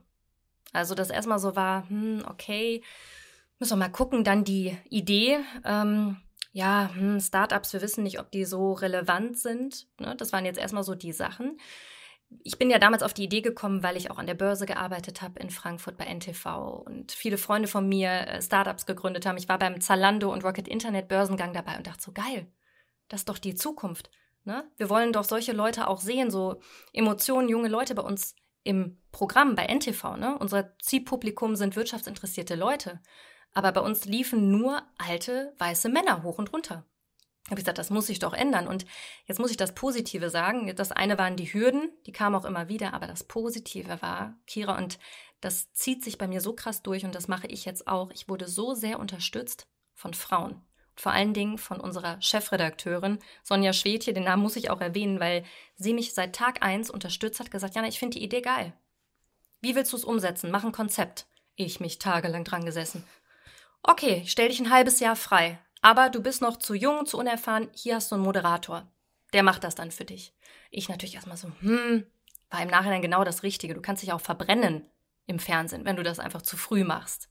[0.72, 2.82] Also das erstmal so war, hm, okay,
[3.58, 4.24] müssen wir mal gucken.
[4.24, 6.16] Dann die Idee, ähm,
[6.52, 9.86] ja, hm, Startups, wir wissen nicht, ob die so relevant sind.
[9.98, 10.14] Ne?
[10.16, 11.60] Das waren jetzt erstmal so die Sachen.
[12.44, 15.20] Ich bin ja damals auf die Idee gekommen, weil ich auch an der Börse gearbeitet
[15.20, 19.36] habe in Frankfurt bei NTV und viele Freunde von mir äh, Startups gegründet haben.
[19.36, 22.46] Ich war beim Zalando und Rocket Internet Börsengang dabei und dachte so, geil,
[23.08, 24.10] das ist doch die Zukunft.
[24.44, 24.64] Ne?
[24.76, 26.60] Wir wollen doch solche Leute auch sehen, so
[26.92, 30.38] Emotionen, junge Leute bei uns im Programm bei NTV, ne?
[30.38, 33.00] Unser Zielpublikum sind wirtschaftsinteressierte Leute.
[33.52, 36.84] Aber bei uns liefen nur alte, weiße Männer hoch und runter.
[37.46, 38.68] Habe ich gesagt, das muss sich doch ändern.
[38.68, 38.86] Und
[39.26, 40.72] jetzt muss ich das Positive sagen.
[40.76, 44.76] Das eine waren die Hürden, die kamen auch immer wieder, aber das Positive war, Kira,
[44.78, 44.98] und
[45.40, 48.10] das zieht sich bei mir so krass durch und das mache ich jetzt auch.
[48.12, 50.62] Ich wurde so sehr unterstützt von Frauen
[50.96, 55.44] vor allen Dingen von unserer Chefredakteurin Sonja Schwedje, den Namen muss ich auch erwähnen, weil
[55.76, 58.72] sie mich seit Tag 1 unterstützt hat, gesagt, Jana, ich finde die Idee geil.
[59.60, 60.50] Wie willst du es umsetzen?
[60.50, 61.26] Mach ein Konzept.
[61.56, 63.04] Ich mich tagelang dran gesessen.
[63.82, 65.58] Okay, stell dich ein halbes Jahr frei.
[65.82, 67.68] Aber du bist noch zu jung, zu unerfahren.
[67.74, 68.86] Hier hast du einen Moderator.
[69.32, 70.34] Der macht das dann für dich.
[70.70, 72.06] Ich natürlich erstmal so, hm,
[72.50, 73.74] war im Nachhinein genau das Richtige.
[73.74, 74.84] Du kannst dich auch verbrennen
[75.26, 77.28] im Fernsehen, wenn du das einfach zu früh machst.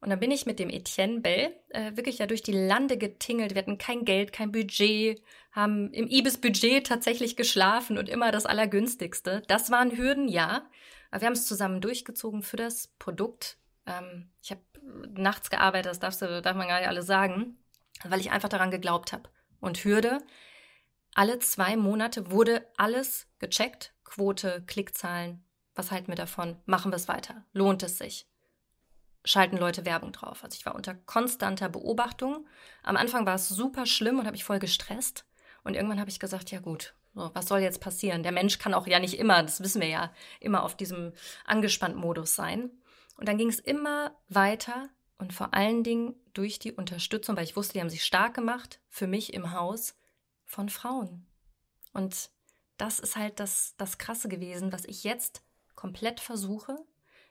[0.00, 3.54] Und dann bin ich mit dem Etienne Bell äh, wirklich ja durch die Lande getingelt.
[3.54, 9.42] Wir hatten kein Geld, kein Budget, haben im Ibis-Budget tatsächlich geschlafen und immer das Allergünstigste.
[9.46, 10.66] Das waren Hürden, ja.
[11.10, 13.58] Aber wir haben es zusammen durchgezogen für das Produkt.
[13.86, 14.62] Ähm, ich habe
[15.14, 17.58] nachts gearbeitet, das darfst du, darf man gar nicht alles sagen,
[18.04, 19.28] weil ich einfach daran geglaubt habe.
[19.60, 20.18] Und Hürde,
[21.14, 23.92] alle zwei Monate wurde alles gecheckt.
[24.04, 26.56] Quote, Klickzahlen, was halten wir davon?
[26.64, 27.44] Machen wir es weiter?
[27.52, 28.29] Lohnt es sich?
[29.24, 30.42] Schalten Leute Werbung drauf.
[30.42, 32.46] Also ich war unter konstanter Beobachtung.
[32.82, 35.26] Am Anfang war es super schlimm und habe mich voll gestresst.
[35.62, 38.22] Und irgendwann habe ich gesagt, ja gut, so, was soll jetzt passieren?
[38.22, 41.12] Der Mensch kann auch ja nicht immer, das wissen wir ja, immer auf diesem
[41.44, 42.70] angespannten Modus sein.
[43.16, 47.56] Und dann ging es immer weiter und vor allen Dingen durch die Unterstützung, weil ich
[47.56, 49.96] wusste, die haben sich stark gemacht für mich im Haus
[50.46, 51.26] von Frauen.
[51.92, 52.30] Und
[52.78, 55.42] das ist halt das, das Krasse gewesen, was ich jetzt
[55.74, 56.78] komplett versuche,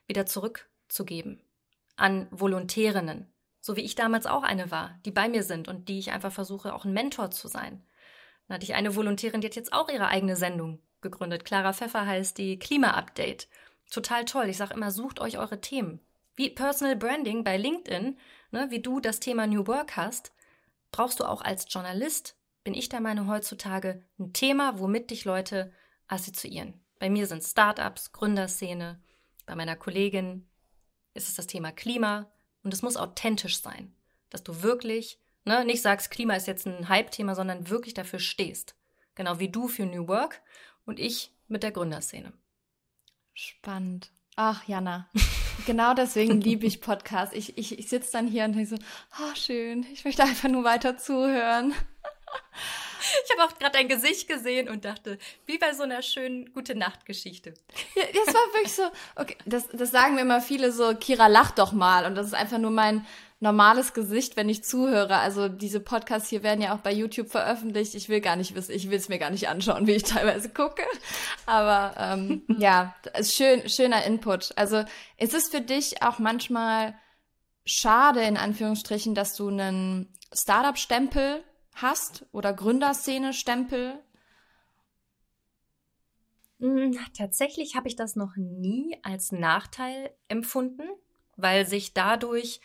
[0.06, 1.42] wieder zurückzugeben
[2.00, 5.98] an Volontärinnen, so wie ich damals auch eine war, die bei mir sind und die
[5.98, 7.84] ich einfach versuche, auch ein Mentor zu sein.
[8.48, 11.44] Dann hatte ich eine Volontärin, die hat jetzt auch ihre eigene Sendung gegründet.
[11.44, 13.48] Clara Pfeffer heißt die Klima-Update.
[13.90, 14.48] Total toll.
[14.48, 16.00] Ich sage immer, sucht euch eure Themen.
[16.36, 18.18] Wie Personal Branding bei LinkedIn,
[18.50, 20.32] ne, wie du das Thema New Work hast,
[20.90, 25.72] brauchst du auch als Journalist, bin ich der Meinung heutzutage, ein Thema, womit dich Leute
[26.08, 26.80] assoziieren.
[26.98, 29.00] Bei mir sind Startups, Gründerszene,
[29.46, 30.49] bei meiner Kollegin
[31.14, 32.30] ist es das Thema Klima
[32.62, 33.94] und es muss authentisch sein,
[34.30, 35.64] dass du wirklich Ne?
[35.64, 38.74] Nicht sagst, Klima ist jetzt ein Hype-Thema, sondern wirklich dafür stehst.
[39.14, 40.40] Genau wie du für New Work
[40.84, 42.32] und ich mit der Gründerszene.
[43.32, 44.12] Spannend.
[44.36, 45.08] Ach, Jana.
[45.66, 47.34] genau deswegen liebe ich Podcasts.
[47.34, 48.76] Ich, ich, ich sitze dann hier und denke so,
[49.20, 51.74] oh, schön, ich möchte einfach nur weiter zuhören.
[53.24, 56.74] Ich habe auch gerade dein Gesicht gesehen und dachte, wie bei so einer schönen gute
[56.74, 57.54] Nacht-Geschichte.
[57.94, 58.82] Ja, das war wirklich so,
[59.16, 62.06] okay, das, das sagen mir immer viele so, Kira, lach doch mal.
[62.06, 63.06] Und das ist einfach nur mein,
[63.40, 65.16] normales Gesicht, wenn ich zuhöre.
[65.16, 67.94] Also diese Podcasts hier werden ja auch bei YouTube veröffentlicht.
[67.94, 70.50] Ich will gar nicht wissen, ich will es mir gar nicht anschauen, wie ich teilweise
[70.50, 70.82] gucke.
[71.46, 74.52] Aber ähm, ja, ist schön, schöner Input.
[74.56, 74.84] Also
[75.16, 76.94] ist es für dich auch manchmal
[77.64, 81.42] schade, in Anführungsstrichen, dass du einen Startup-Stempel
[81.82, 84.02] hast oder Gründerszene-Stempel?
[86.60, 90.88] Hm, tatsächlich habe ich das noch nie als Nachteil empfunden,
[91.36, 92.60] weil sich dadurch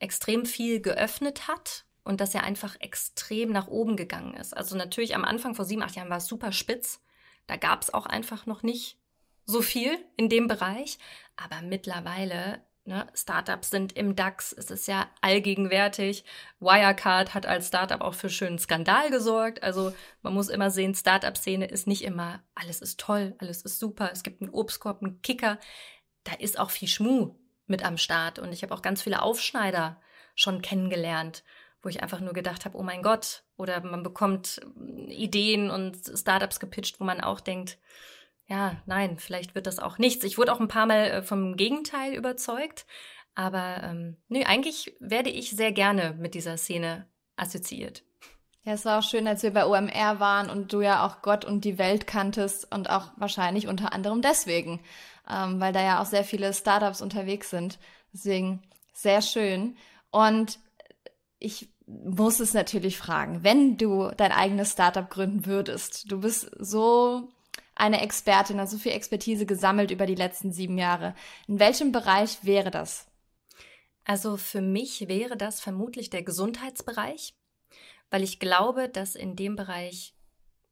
[0.00, 4.56] extrem viel geöffnet hat und dass er einfach extrem nach oben gegangen ist.
[4.56, 7.00] Also natürlich am Anfang vor sieben, acht Jahren war es super spitz.
[7.46, 8.98] Da gab es auch einfach noch nicht
[9.44, 10.98] so viel in dem Bereich.
[11.36, 16.24] Aber mittlerweile, ne, Startups sind im DAX, es ist ja allgegenwärtig.
[16.60, 19.62] Wirecard hat als Startup auch für schönen Skandal gesorgt.
[19.62, 24.10] Also man muss immer sehen, Startup-Szene ist nicht immer, alles ist toll, alles ist super,
[24.12, 25.58] es gibt einen Obstkorb, einen Kicker.
[26.24, 27.34] Da ist auch viel Schmuh
[27.66, 28.38] mit am Start.
[28.38, 30.00] Und ich habe auch ganz viele Aufschneider
[30.34, 31.44] schon kennengelernt,
[31.82, 34.60] wo ich einfach nur gedacht habe, oh mein Gott, oder man bekommt
[35.08, 37.78] Ideen und Startups gepitcht, wo man auch denkt,
[38.50, 40.24] ja, nein, vielleicht wird das auch nichts.
[40.24, 42.84] Ich wurde auch ein paar Mal äh, vom Gegenteil überzeugt,
[43.34, 48.02] aber ähm, nee, eigentlich werde ich sehr gerne mit dieser Szene assoziiert.
[48.64, 51.46] Ja, es war auch schön, als wir bei OMR waren und du ja auch Gott
[51.46, 54.80] und die Welt kanntest und auch wahrscheinlich unter anderem deswegen
[55.30, 57.78] ähm, weil da ja auch sehr viele Startups unterwegs sind.
[58.12, 59.76] Deswegen sehr schön.
[60.10, 60.58] Und
[61.38, 67.28] ich muss es natürlich fragen, wenn du dein eigenes Startup gründen würdest, du bist so
[67.74, 71.14] eine Expertin, hast so viel Expertise gesammelt über die letzten sieben Jahre.
[71.46, 73.06] In welchem Bereich wäre das?
[74.04, 77.34] Also für mich wäre das vermutlich der Gesundheitsbereich,
[78.10, 80.14] weil ich glaube, dass in dem Bereich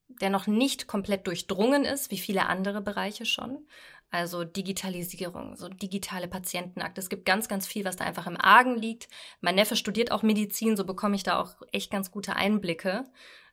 [0.08, 3.66] der noch nicht komplett durchdrungen ist, wie viele andere Bereiche schon,
[4.10, 7.00] also Digitalisierung, so digitale Patientenakte.
[7.00, 9.08] Es gibt ganz, ganz viel, was da einfach im Argen liegt.
[9.42, 13.04] Mein Neffe studiert auch Medizin, so bekomme ich da auch echt ganz gute Einblicke,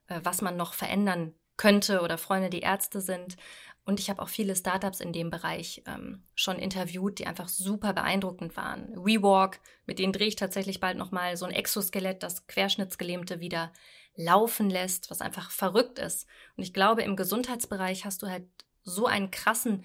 [0.08, 3.38] äh, was man noch verändern könnte oder Freunde, die Ärzte sind.
[3.86, 7.94] Und ich habe auch viele Startups in dem Bereich ähm, schon interviewt, die einfach super
[7.94, 8.90] beeindruckend waren.
[8.96, 13.72] WeWalk, mit denen drehe ich tatsächlich bald nochmal so ein Exoskelett, das Querschnittsgelähmte wieder
[14.16, 16.26] laufen lässt, was einfach verrückt ist.
[16.58, 18.48] Und ich glaube, im Gesundheitsbereich hast du halt
[18.84, 19.84] so einen krassen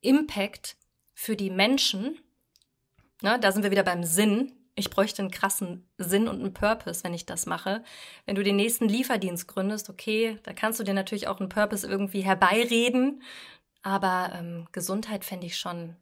[0.00, 0.76] Impact
[1.14, 2.18] für die Menschen,
[3.22, 4.52] ne, da sind wir wieder beim Sinn.
[4.80, 7.84] Ich bräuchte einen krassen Sinn und einen Purpose, wenn ich das mache.
[8.26, 11.86] Wenn du den nächsten Lieferdienst gründest, okay, da kannst du dir natürlich auch einen Purpose
[11.86, 13.22] irgendwie herbeireden.
[13.82, 15.96] Aber ähm, Gesundheit fände ich schon,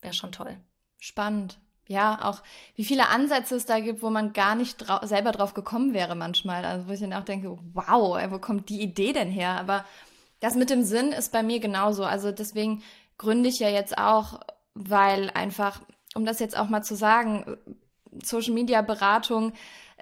[0.00, 0.56] wäre schon toll.
[0.98, 1.58] Spannend.
[1.86, 2.42] Ja, auch
[2.76, 6.14] wie viele Ansätze es da gibt, wo man gar nicht drau selber drauf gekommen wäre
[6.14, 6.64] manchmal.
[6.64, 9.58] Also wo ich dann auch denke, wow, wo kommt die Idee denn her?
[9.58, 9.84] Aber
[10.38, 12.04] das mit dem Sinn ist bei mir genauso.
[12.04, 12.82] Also deswegen
[13.18, 14.40] gründe ich ja jetzt auch,
[14.74, 15.80] weil einfach,
[16.14, 17.56] um das jetzt auch mal zu sagen,
[18.22, 19.52] Social Media Beratung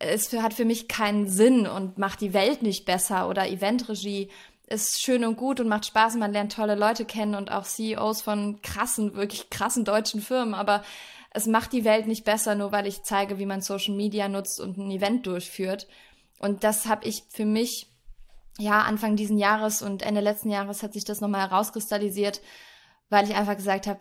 [0.01, 4.31] es hat für mich keinen Sinn und macht die Welt nicht besser oder Eventregie
[4.69, 8.23] ist schön und gut und macht Spaß man lernt tolle Leute kennen und auch CEOs
[8.23, 10.83] von krassen, wirklich krassen deutschen Firmen, aber
[11.31, 14.61] es macht die Welt nicht besser, nur weil ich zeige, wie man Social Media nutzt
[14.61, 15.87] und ein Event durchführt.
[16.39, 17.91] Und das habe ich für mich,
[18.59, 22.41] ja, Anfang diesen Jahres und Ende letzten Jahres hat sich das nochmal herauskristallisiert,
[23.09, 24.01] weil ich einfach gesagt habe,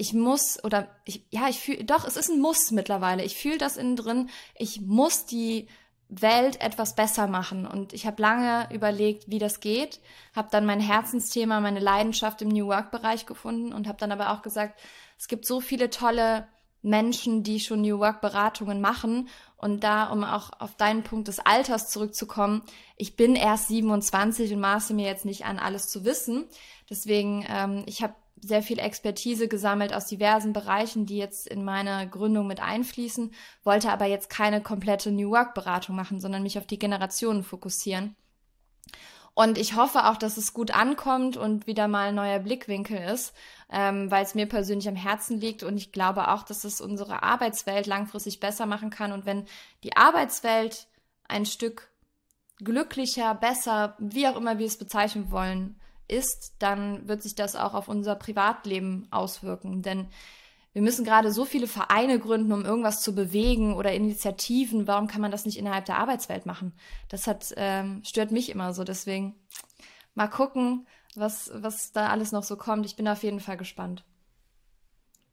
[0.00, 3.22] ich muss oder ich ja, ich fühle doch, es ist ein Muss mittlerweile.
[3.22, 4.30] Ich fühle das innen drin.
[4.56, 5.68] Ich muss die
[6.08, 7.66] Welt etwas besser machen.
[7.66, 10.00] Und ich habe lange überlegt, wie das geht,
[10.34, 14.40] habe dann mein Herzensthema, meine Leidenschaft im New Work-Bereich gefunden und habe dann aber auch
[14.40, 14.80] gesagt,
[15.18, 16.48] es gibt so viele tolle
[16.80, 19.28] Menschen, die schon New Work-Beratungen machen.
[19.58, 22.62] Und da, um auch auf deinen Punkt des Alters zurückzukommen,
[22.96, 26.46] ich bin erst 27 und maße mir jetzt nicht an, alles zu wissen.
[26.88, 32.08] Deswegen, ähm, ich habe sehr viel Expertise gesammelt aus diversen Bereichen, die jetzt in meine
[32.08, 33.32] Gründung mit einfließen,
[33.64, 38.16] wollte aber jetzt keine komplette New Work Beratung machen, sondern mich auf die Generationen fokussieren.
[39.34, 43.32] Und ich hoffe auch, dass es gut ankommt und wieder mal ein neuer Blickwinkel ist,
[43.70, 45.62] ähm, weil es mir persönlich am Herzen liegt.
[45.62, 49.12] Und ich glaube auch, dass es unsere Arbeitswelt langfristig besser machen kann.
[49.12, 49.46] Und wenn
[49.84, 50.88] die Arbeitswelt
[51.28, 51.90] ein Stück
[52.58, 55.79] glücklicher, besser, wie auch immer wir es bezeichnen wollen,
[56.10, 59.82] ist, dann wird sich das auch auf unser Privatleben auswirken.
[59.82, 60.08] Denn
[60.72, 64.86] wir müssen gerade so viele Vereine gründen, um irgendwas zu bewegen oder Initiativen.
[64.86, 66.74] Warum kann man das nicht innerhalb der Arbeitswelt machen?
[67.08, 68.84] Das hat, ähm, stört mich immer so.
[68.84, 69.34] Deswegen
[70.14, 72.86] mal gucken, was, was da alles noch so kommt.
[72.86, 74.04] Ich bin auf jeden Fall gespannt.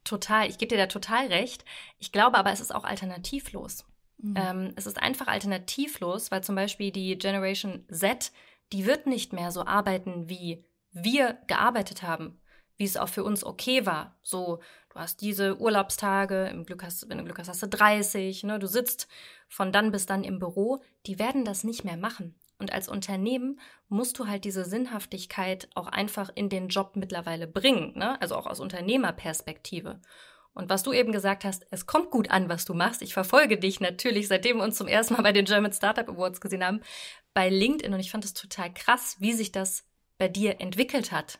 [0.03, 1.65] Total, ich gebe dir da total recht.
[1.99, 3.85] Ich glaube aber, es ist auch alternativlos.
[4.17, 4.33] Mhm.
[4.35, 8.31] Ähm, es ist einfach alternativlos, weil zum Beispiel die Generation Z,
[8.71, 12.39] die wird nicht mehr so arbeiten, wie wir gearbeitet haben,
[12.75, 14.17] wie es auch für uns okay war.
[14.21, 18.43] So, du hast diese Urlaubstage, im Glück hast, wenn du Glück hast, hast du 30,
[18.43, 19.07] ne, du sitzt
[19.47, 22.35] von dann bis dann im Büro, die werden das nicht mehr machen.
[22.59, 27.93] Und als Unternehmen musst du halt diese Sinnhaftigkeit auch einfach in den Job mittlerweile bringen,
[27.95, 28.19] ne?
[28.19, 30.01] also auch aus Unternehmerperspektive.
[30.57, 33.03] Und was du eben gesagt hast, es kommt gut an, was du machst.
[33.03, 36.41] Ich verfolge dich natürlich, seitdem wir uns zum ersten Mal bei den German Startup Awards
[36.41, 36.81] gesehen haben,
[37.35, 37.93] bei LinkedIn.
[37.93, 39.85] Und ich fand es total krass, wie sich das
[40.17, 41.37] bei dir entwickelt hat.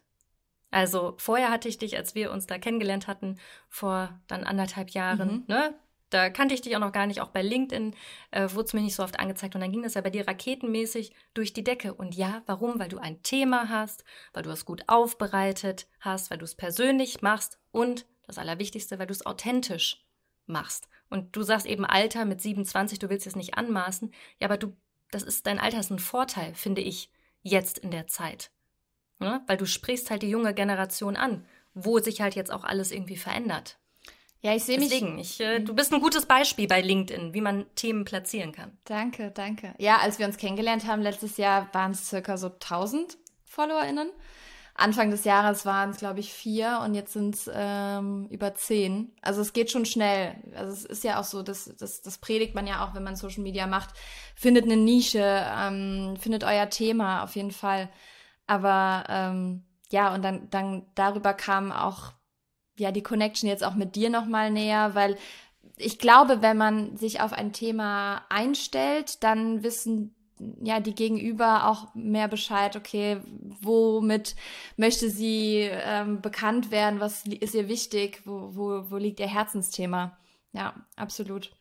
[0.70, 5.32] Also vorher hatte ich dich, als wir uns da kennengelernt hatten, vor dann anderthalb Jahren,
[5.32, 5.44] mhm.
[5.48, 5.74] ne?
[6.10, 7.94] Da kannte ich dich auch noch gar nicht, auch bei LinkedIn
[8.32, 9.56] äh, wurde es mir nicht so oft angezeigt.
[9.56, 11.94] Und dann ging das ja bei dir raketenmäßig durch die Decke.
[11.94, 12.80] Und ja, warum?
[12.80, 17.22] Weil du ein Thema hast, weil du es gut aufbereitet hast, weil du es persönlich
[17.22, 20.06] machst und das Allerwichtigste, weil du es authentisch
[20.46, 20.88] machst.
[21.10, 24.14] Und du sagst eben Alter mit 27, du willst es nicht anmaßen.
[24.40, 24.76] Ja, aber du,
[25.12, 27.10] das ist dein Alter ist ein Vorteil, finde ich,
[27.42, 28.52] jetzt in der Zeit.
[29.20, 29.42] Ne?
[29.48, 33.18] Weil du sprichst halt die junge Generation an, wo sich halt jetzt auch alles irgendwie
[33.18, 33.80] verändert.
[34.42, 34.90] Ja, ich sehe mich.
[34.90, 38.78] Deswegen, ich, äh, du bist ein gutes Beispiel bei LinkedIn, wie man Themen platzieren kann.
[38.84, 39.74] Danke, danke.
[39.80, 44.12] Ja, als wir uns kennengelernt haben letztes Jahr, waren es circa so 1000 FollowerInnen.
[44.78, 49.12] Anfang des Jahres waren es, glaube ich, vier und jetzt sind es ähm, über zehn.
[49.24, 50.36] Also es geht schon schnell.
[50.56, 53.16] Also es ist ja auch so, das, das, das predigt man ja auch, wenn man
[53.16, 53.90] Social Media macht.
[54.36, 57.90] Findet eine Nische, ähm, findet euer Thema auf jeden Fall.
[58.46, 62.14] Aber ähm, ja, und dann, dann darüber kam auch
[62.78, 65.18] ja die Connection jetzt auch mit dir nochmal näher, weil
[65.78, 70.16] ich glaube, wenn man sich auf ein Thema einstellt, dann wissen
[70.62, 73.20] ja die Gegenüber auch mehr Bescheid, okay,
[73.62, 74.36] womit
[74.76, 80.18] möchte sie ähm, bekannt werden, was ist ihr wichtig, wo, wo, wo liegt ihr Herzensthema.
[80.54, 81.52] Ja, absolut.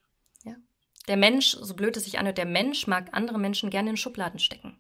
[0.44, 0.54] Ja.
[1.08, 4.38] Der Mensch, so blöd es sich anhört, der Mensch mag andere Menschen gerne in Schubladen
[4.38, 4.78] stecken.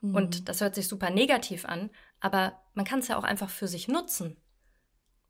[0.00, 0.14] Mhm.
[0.14, 3.68] Und das hört sich super negativ an, aber man kann es ja auch einfach für
[3.68, 4.36] sich nutzen.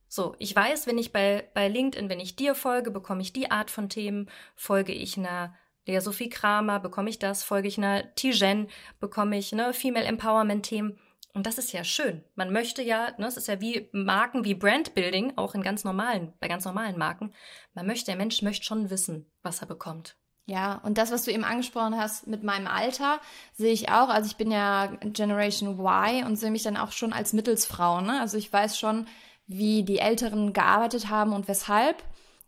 [0.08, 3.50] So, ich weiß, wenn ich bei, bei LinkedIn, wenn ich dir folge, bekomme ich die
[3.50, 5.54] Art von Themen, folge ich einer
[5.86, 8.68] Lea Sophie Kramer, bekomme ich das, folge ich einer Tijen,
[9.00, 10.98] bekomme ich ne, Female Empowerment Themen.
[11.32, 12.24] Und das ist ja schön.
[12.34, 16.32] Man möchte ja, ne, es ist ja wie Marken, wie Brandbuilding, auch in ganz normalen,
[16.40, 17.32] bei ganz normalen Marken.
[17.74, 20.16] Man möchte, der Mensch möchte schon wissen, was er bekommt.
[20.48, 23.20] Ja, und das, was du eben angesprochen hast mit meinem Alter,
[23.52, 24.08] sehe ich auch.
[24.08, 28.00] Also ich bin ja Generation Y und sehe mich dann auch schon als Mittelsfrau.
[28.00, 28.20] Ne?
[28.20, 29.06] Also ich weiß schon,
[29.48, 32.02] wie die Älteren gearbeitet haben und weshalb.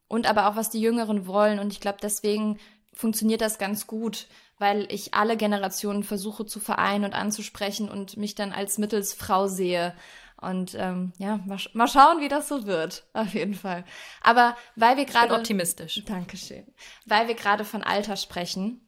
[0.07, 1.59] Und aber auch, was die Jüngeren wollen.
[1.59, 2.59] Und ich glaube, deswegen
[2.99, 4.27] funktioniert das ganz gut,
[4.59, 9.95] weil ich alle Generationen versuche zu vereinen und anzusprechen und mich dann als Mittelsfrau sehe.
[10.41, 13.85] Und ähm, ja, mal, mal schauen, wie das so wird, auf jeden Fall.
[14.21, 16.03] Aber weil wir gerade optimistisch.
[16.07, 16.67] Dankeschön.
[17.07, 18.81] Weil wir gerade von Alter sprechen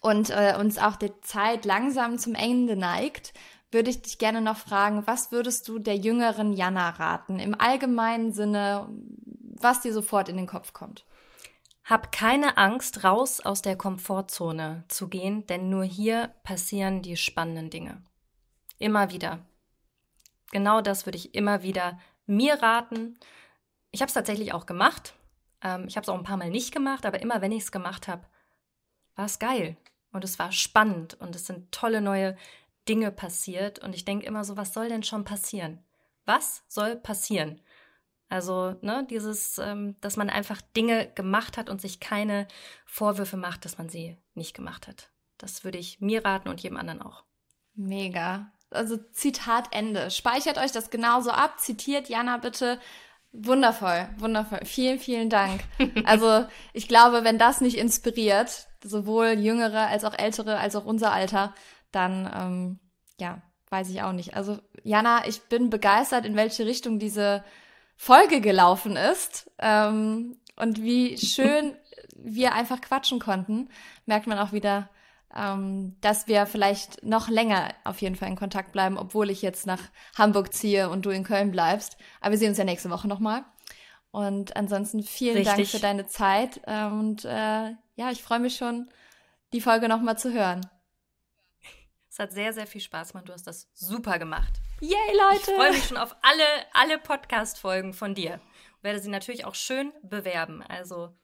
[0.00, 3.34] und äh, uns auch die Zeit langsam zum Ende neigt,
[3.72, 7.40] würde ich dich gerne noch fragen, was würdest du der jüngeren Jana raten?
[7.40, 8.88] Im allgemeinen Sinne,
[9.60, 11.04] was dir sofort in den Kopf kommt.
[11.84, 17.70] Hab keine Angst, raus aus der Komfortzone zu gehen, denn nur hier passieren die spannenden
[17.70, 18.02] Dinge.
[18.78, 19.40] Immer wieder
[20.52, 23.18] genau das würde ich immer wieder mir raten.
[23.90, 25.14] Ich habe es tatsächlich auch gemacht.
[25.62, 27.72] Ähm, ich habe es auch ein paar Mal nicht gemacht, aber immer wenn ich es
[27.72, 28.24] gemacht habe,
[29.16, 29.76] war es geil.
[30.12, 32.36] Und es war spannend und es sind tolle neue
[32.88, 33.80] Dinge passiert.
[33.80, 35.82] Und ich denke immer so, was soll denn schon passieren?
[36.24, 37.60] Was soll passieren?
[38.32, 42.48] Also, ne, dieses, ähm, dass man einfach Dinge gemacht hat und sich keine
[42.86, 45.10] Vorwürfe macht, dass man sie nicht gemacht hat.
[45.36, 47.24] Das würde ich mir raten und jedem anderen auch.
[47.74, 48.50] Mega.
[48.70, 50.10] Also Zitat Ende.
[50.10, 51.60] Speichert euch das genauso ab.
[51.60, 52.80] Zitiert Jana bitte.
[53.32, 54.60] Wundervoll, wundervoll.
[54.64, 55.60] Vielen, vielen Dank.
[56.06, 61.12] Also ich glaube, wenn das nicht inspiriert, sowohl Jüngere als auch Ältere, als auch unser
[61.12, 61.54] Alter,
[61.90, 62.80] dann ähm,
[63.20, 64.34] ja, weiß ich auch nicht.
[64.34, 67.44] Also Jana, ich bin begeistert, in welche Richtung diese
[68.02, 71.76] Folge gelaufen ist ähm, und wie schön
[72.16, 73.68] wir einfach quatschen konnten.
[74.06, 74.90] Merkt man auch wieder,
[75.32, 79.68] ähm, dass wir vielleicht noch länger auf jeden Fall in Kontakt bleiben, obwohl ich jetzt
[79.68, 79.78] nach
[80.18, 81.96] Hamburg ziehe und du in Köln bleibst.
[82.20, 83.44] Aber wir sehen uns ja nächste Woche nochmal.
[84.10, 85.54] Und ansonsten vielen Richtig.
[85.54, 86.60] Dank für deine Zeit.
[86.66, 88.90] Und äh, ja, ich freue mich schon,
[89.52, 90.68] die Folge nochmal zu hören.
[92.10, 93.28] Es hat sehr, sehr viel Spaß gemacht.
[93.28, 94.60] Du hast das super gemacht.
[94.82, 95.52] Yay, Leute!
[95.52, 98.32] Ich freue mich schon auf alle, alle Podcast-Folgen von dir.
[98.32, 100.60] Und werde sie natürlich auch schön bewerben.
[100.60, 101.14] Also,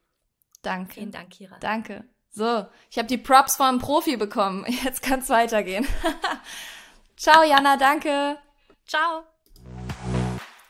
[0.61, 0.93] danke.
[0.93, 1.57] Vielen Dank, Kira.
[1.59, 2.05] Danke.
[2.29, 4.65] So, ich habe die Props vom Profi bekommen.
[4.85, 5.85] Jetzt kann es weitergehen.
[7.17, 8.37] Ciao, Jana, danke.
[8.87, 9.25] Ciao.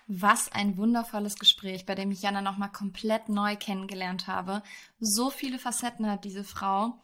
[0.08, 4.64] Was ein wundervolles Gespräch, bei dem ich Jana nochmal komplett neu kennengelernt habe.
[5.00, 7.00] So viele Facetten hat diese Frau.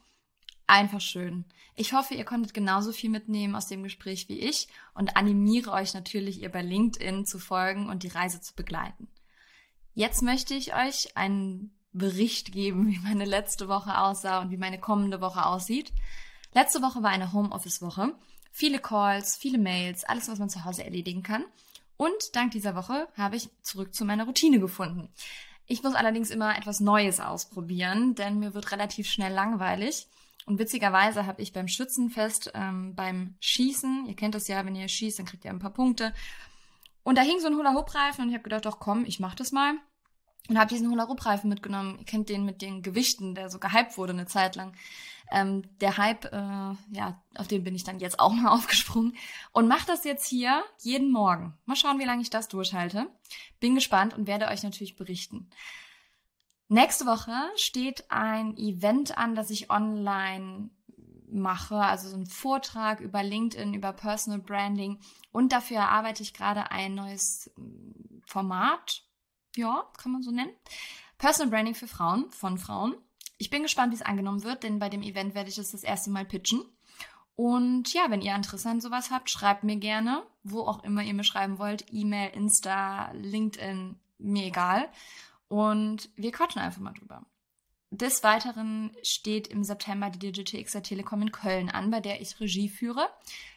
[0.68, 1.46] Einfach schön.
[1.76, 5.94] Ich hoffe, ihr konntet genauso viel mitnehmen aus dem Gespräch wie ich und animiere euch
[5.94, 9.08] natürlich, ihr bei LinkedIn zu folgen und die Reise zu begleiten.
[9.94, 14.80] Jetzt möchte ich euch einen Bericht geben, wie meine letzte Woche aussah und wie meine
[14.80, 15.94] kommende Woche aussieht.
[16.54, 18.14] Letzte Woche war eine Homeoffice-Woche.
[18.52, 21.46] Viele Calls, viele Mails, alles, was man zu Hause erledigen kann.
[21.98, 25.10] Und dank dieser Woche habe ich zurück zu meiner Routine gefunden.
[25.68, 30.08] Ich muss allerdings immer etwas Neues ausprobieren, denn mir wird relativ schnell langweilig.
[30.46, 34.88] Und witzigerweise habe ich beim Schützenfest, ähm, beim Schießen, ihr kennt das ja, wenn ihr
[34.88, 36.14] schießt, dann kriegt ihr ein paar Punkte.
[37.04, 39.52] Und da hing so ein Hula-Hoop-Reifen und ich habe gedacht, doch komm, ich mach das
[39.52, 39.76] mal
[40.48, 41.98] und habe diesen Hula-Hoop-Reifen mitgenommen.
[42.00, 44.76] Ihr kennt den mit den Gewichten, der so gehypt wurde eine Zeit lang.
[45.32, 49.16] Ähm, der Hype, äh, ja, auf den bin ich dann jetzt auch mal aufgesprungen
[49.52, 51.58] und mache das jetzt hier jeden Morgen.
[51.66, 53.08] Mal schauen, wie lange ich das durchhalte.
[53.60, 55.50] Bin gespannt und werde euch natürlich berichten.
[56.68, 60.70] Nächste Woche steht ein Event an, das ich online
[61.30, 65.00] mache, also so ein Vortrag über LinkedIn, über Personal Branding
[65.32, 67.52] und dafür erarbeite ich gerade ein neues
[68.26, 69.04] Format,
[69.56, 70.54] ja, kann man so nennen.
[71.18, 72.96] Personal Branding für Frauen, von Frauen.
[73.38, 75.84] Ich bin gespannt, wie es angenommen wird, denn bei dem Event werde ich es das
[75.84, 76.64] erste Mal pitchen.
[77.36, 81.14] Und ja, wenn ihr Interesse an sowas habt, schreibt mir gerne, wo auch immer ihr
[81.14, 81.86] mir schreiben wollt.
[81.92, 84.90] E-Mail, Insta, LinkedIn, mir egal.
[85.48, 87.26] Und wir quatschen einfach mal drüber.
[87.92, 92.40] Des Weiteren steht im September die Digital XR Telekom in Köln an, bei der ich
[92.40, 93.10] Regie führe.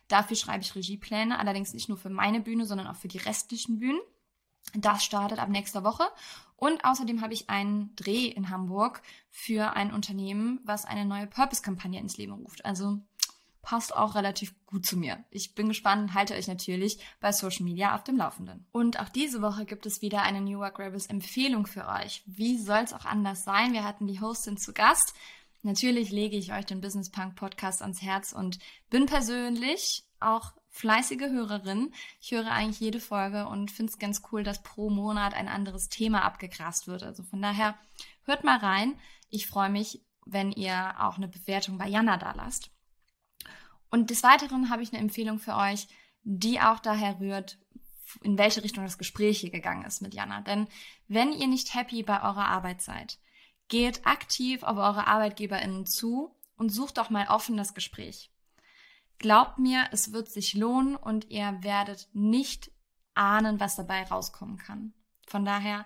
[0.06, 3.78] Dafür schreibe ich Regiepläne, allerdings nicht nur für meine Bühne, sondern auch für die restlichen
[3.78, 4.00] Bühnen.
[4.74, 6.04] Das startet ab nächster Woche.
[6.56, 12.00] Und außerdem habe ich einen Dreh in Hamburg für ein Unternehmen, was eine neue Purpose-Kampagne
[12.00, 12.64] ins Leben ruft.
[12.64, 12.98] Also
[13.68, 15.22] passt auch relativ gut zu mir.
[15.30, 18.66] Ich bin gespannt und halte euch natürlich bei Social Media auf dem Laufenden.
[18.72, 22.22] Und auch diese Woche gibt es wieder eine New Work Rebels Empfehlung für euch.
[22.24, 23.74] Wie soll es auch anders sein?
[23.74, 25.12] Wir hatten die Hostin zu Gast.
[25.60, 28.58] Natürlich lege ich euch den Business Punk Podcast ans Herz und
[28.88, 31.92] bin persönlich auch fleißige Hörerin.
[32.22, 35.90] Ich höre eigentlich jede Folge und finde es ganz cool, dass pro Monat ein anderes
[35.90, 37.02] Thema abgegrast wird.
[37.02, 37.74] Also von daher
[38.22, 38.98] hört mal rein.
[39.28, 42.70] Ich freue mich, wenn ihr auch eine Bewertung bei Jana da lasst.
[43.90, 45.88] Und des Weiteren habe ich eine Empfehlung für euch,
[46.22, 47.58] die auch daher rührt,
[48.22, 50.40] in welche Richtung das Gespräch hier gegangen ist mit Jana.
[50.40, 50.68] Denn
[51.08, 53.18] wenn ihr nicht happy bei eurer Arbeit seid,
[53.68, 58.30] geht aktiv auf eure ArbeitgeberInnen zu und sucht doch mal offen das Gespräch.
[59.18, 62.70] Glaubt mir, es wird sich lohnen und ihr werdet nicht
[63.14, 64.94] ahnen, was dabei rauskommen kann.
[65.26, 65.84] Von daher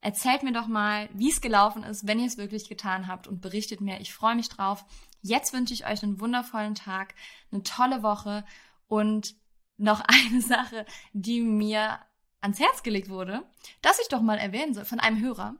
[0.00, 3.40] erzählt mir doch mal, wie es gelaufen ist, wenn ihr es wirklich getan habt und
[3.40, 4.00] berichtet mir.
[4.00, 4.84] Ich freue mich drauf.
[5.22, 7.14] Jetzt wünsche ich euch einen wundervollen Tag,
[7.50, 8.44] eine tolle Woche
[8.88, 9.34] und
[9.76, 11.98] noch eine Sache, die mir
[12.40, 13.42] ans Herz gelegt wurde,
[13.82, 15.56] dass ich doch mal erwähnen soll, von einem Hörer,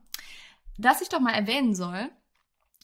[0.78, 2.10] dass ich doch mal erwähnen soll,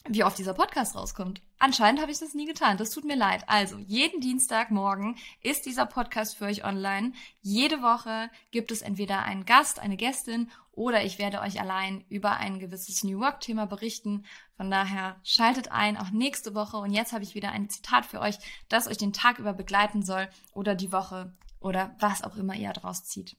[0.07, 1.41] wie oft dieser Podcast rauskommt.
[1.63, 2.75] Anscheinend habe ich das nie getan.
[2.75, 3.45] Das tut mir leid.
[3.47, 7.13] Also, jeden Dienstagmorgen ist dieser Podcast für euch online.
[7.39, 12.31] Jede Woche gibt es entweder einen Gast, eine Gästin oder ich werde euch allein über
[12.35, 14.25] ein gewisses New Work-Thema berichten.
[14.57, 16.75] Von daher schaltet ein, auch nächste Woche.
[16.75, 18.35] Und jetzt habe ich wieder ein Zitat für euch,
[18.67, 22.73] das euch den Tag über begleiten soll oder die Woche oder was auch immer ihr
[22.73, 23.37] daraus zieht.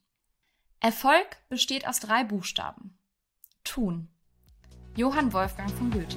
[0.81, 2.99] Erfolg besteht aus drei Buchstaben.
[3.65, 4.09] Tun.
[4.97, 6.17] Johann Wolfgang von Goethe.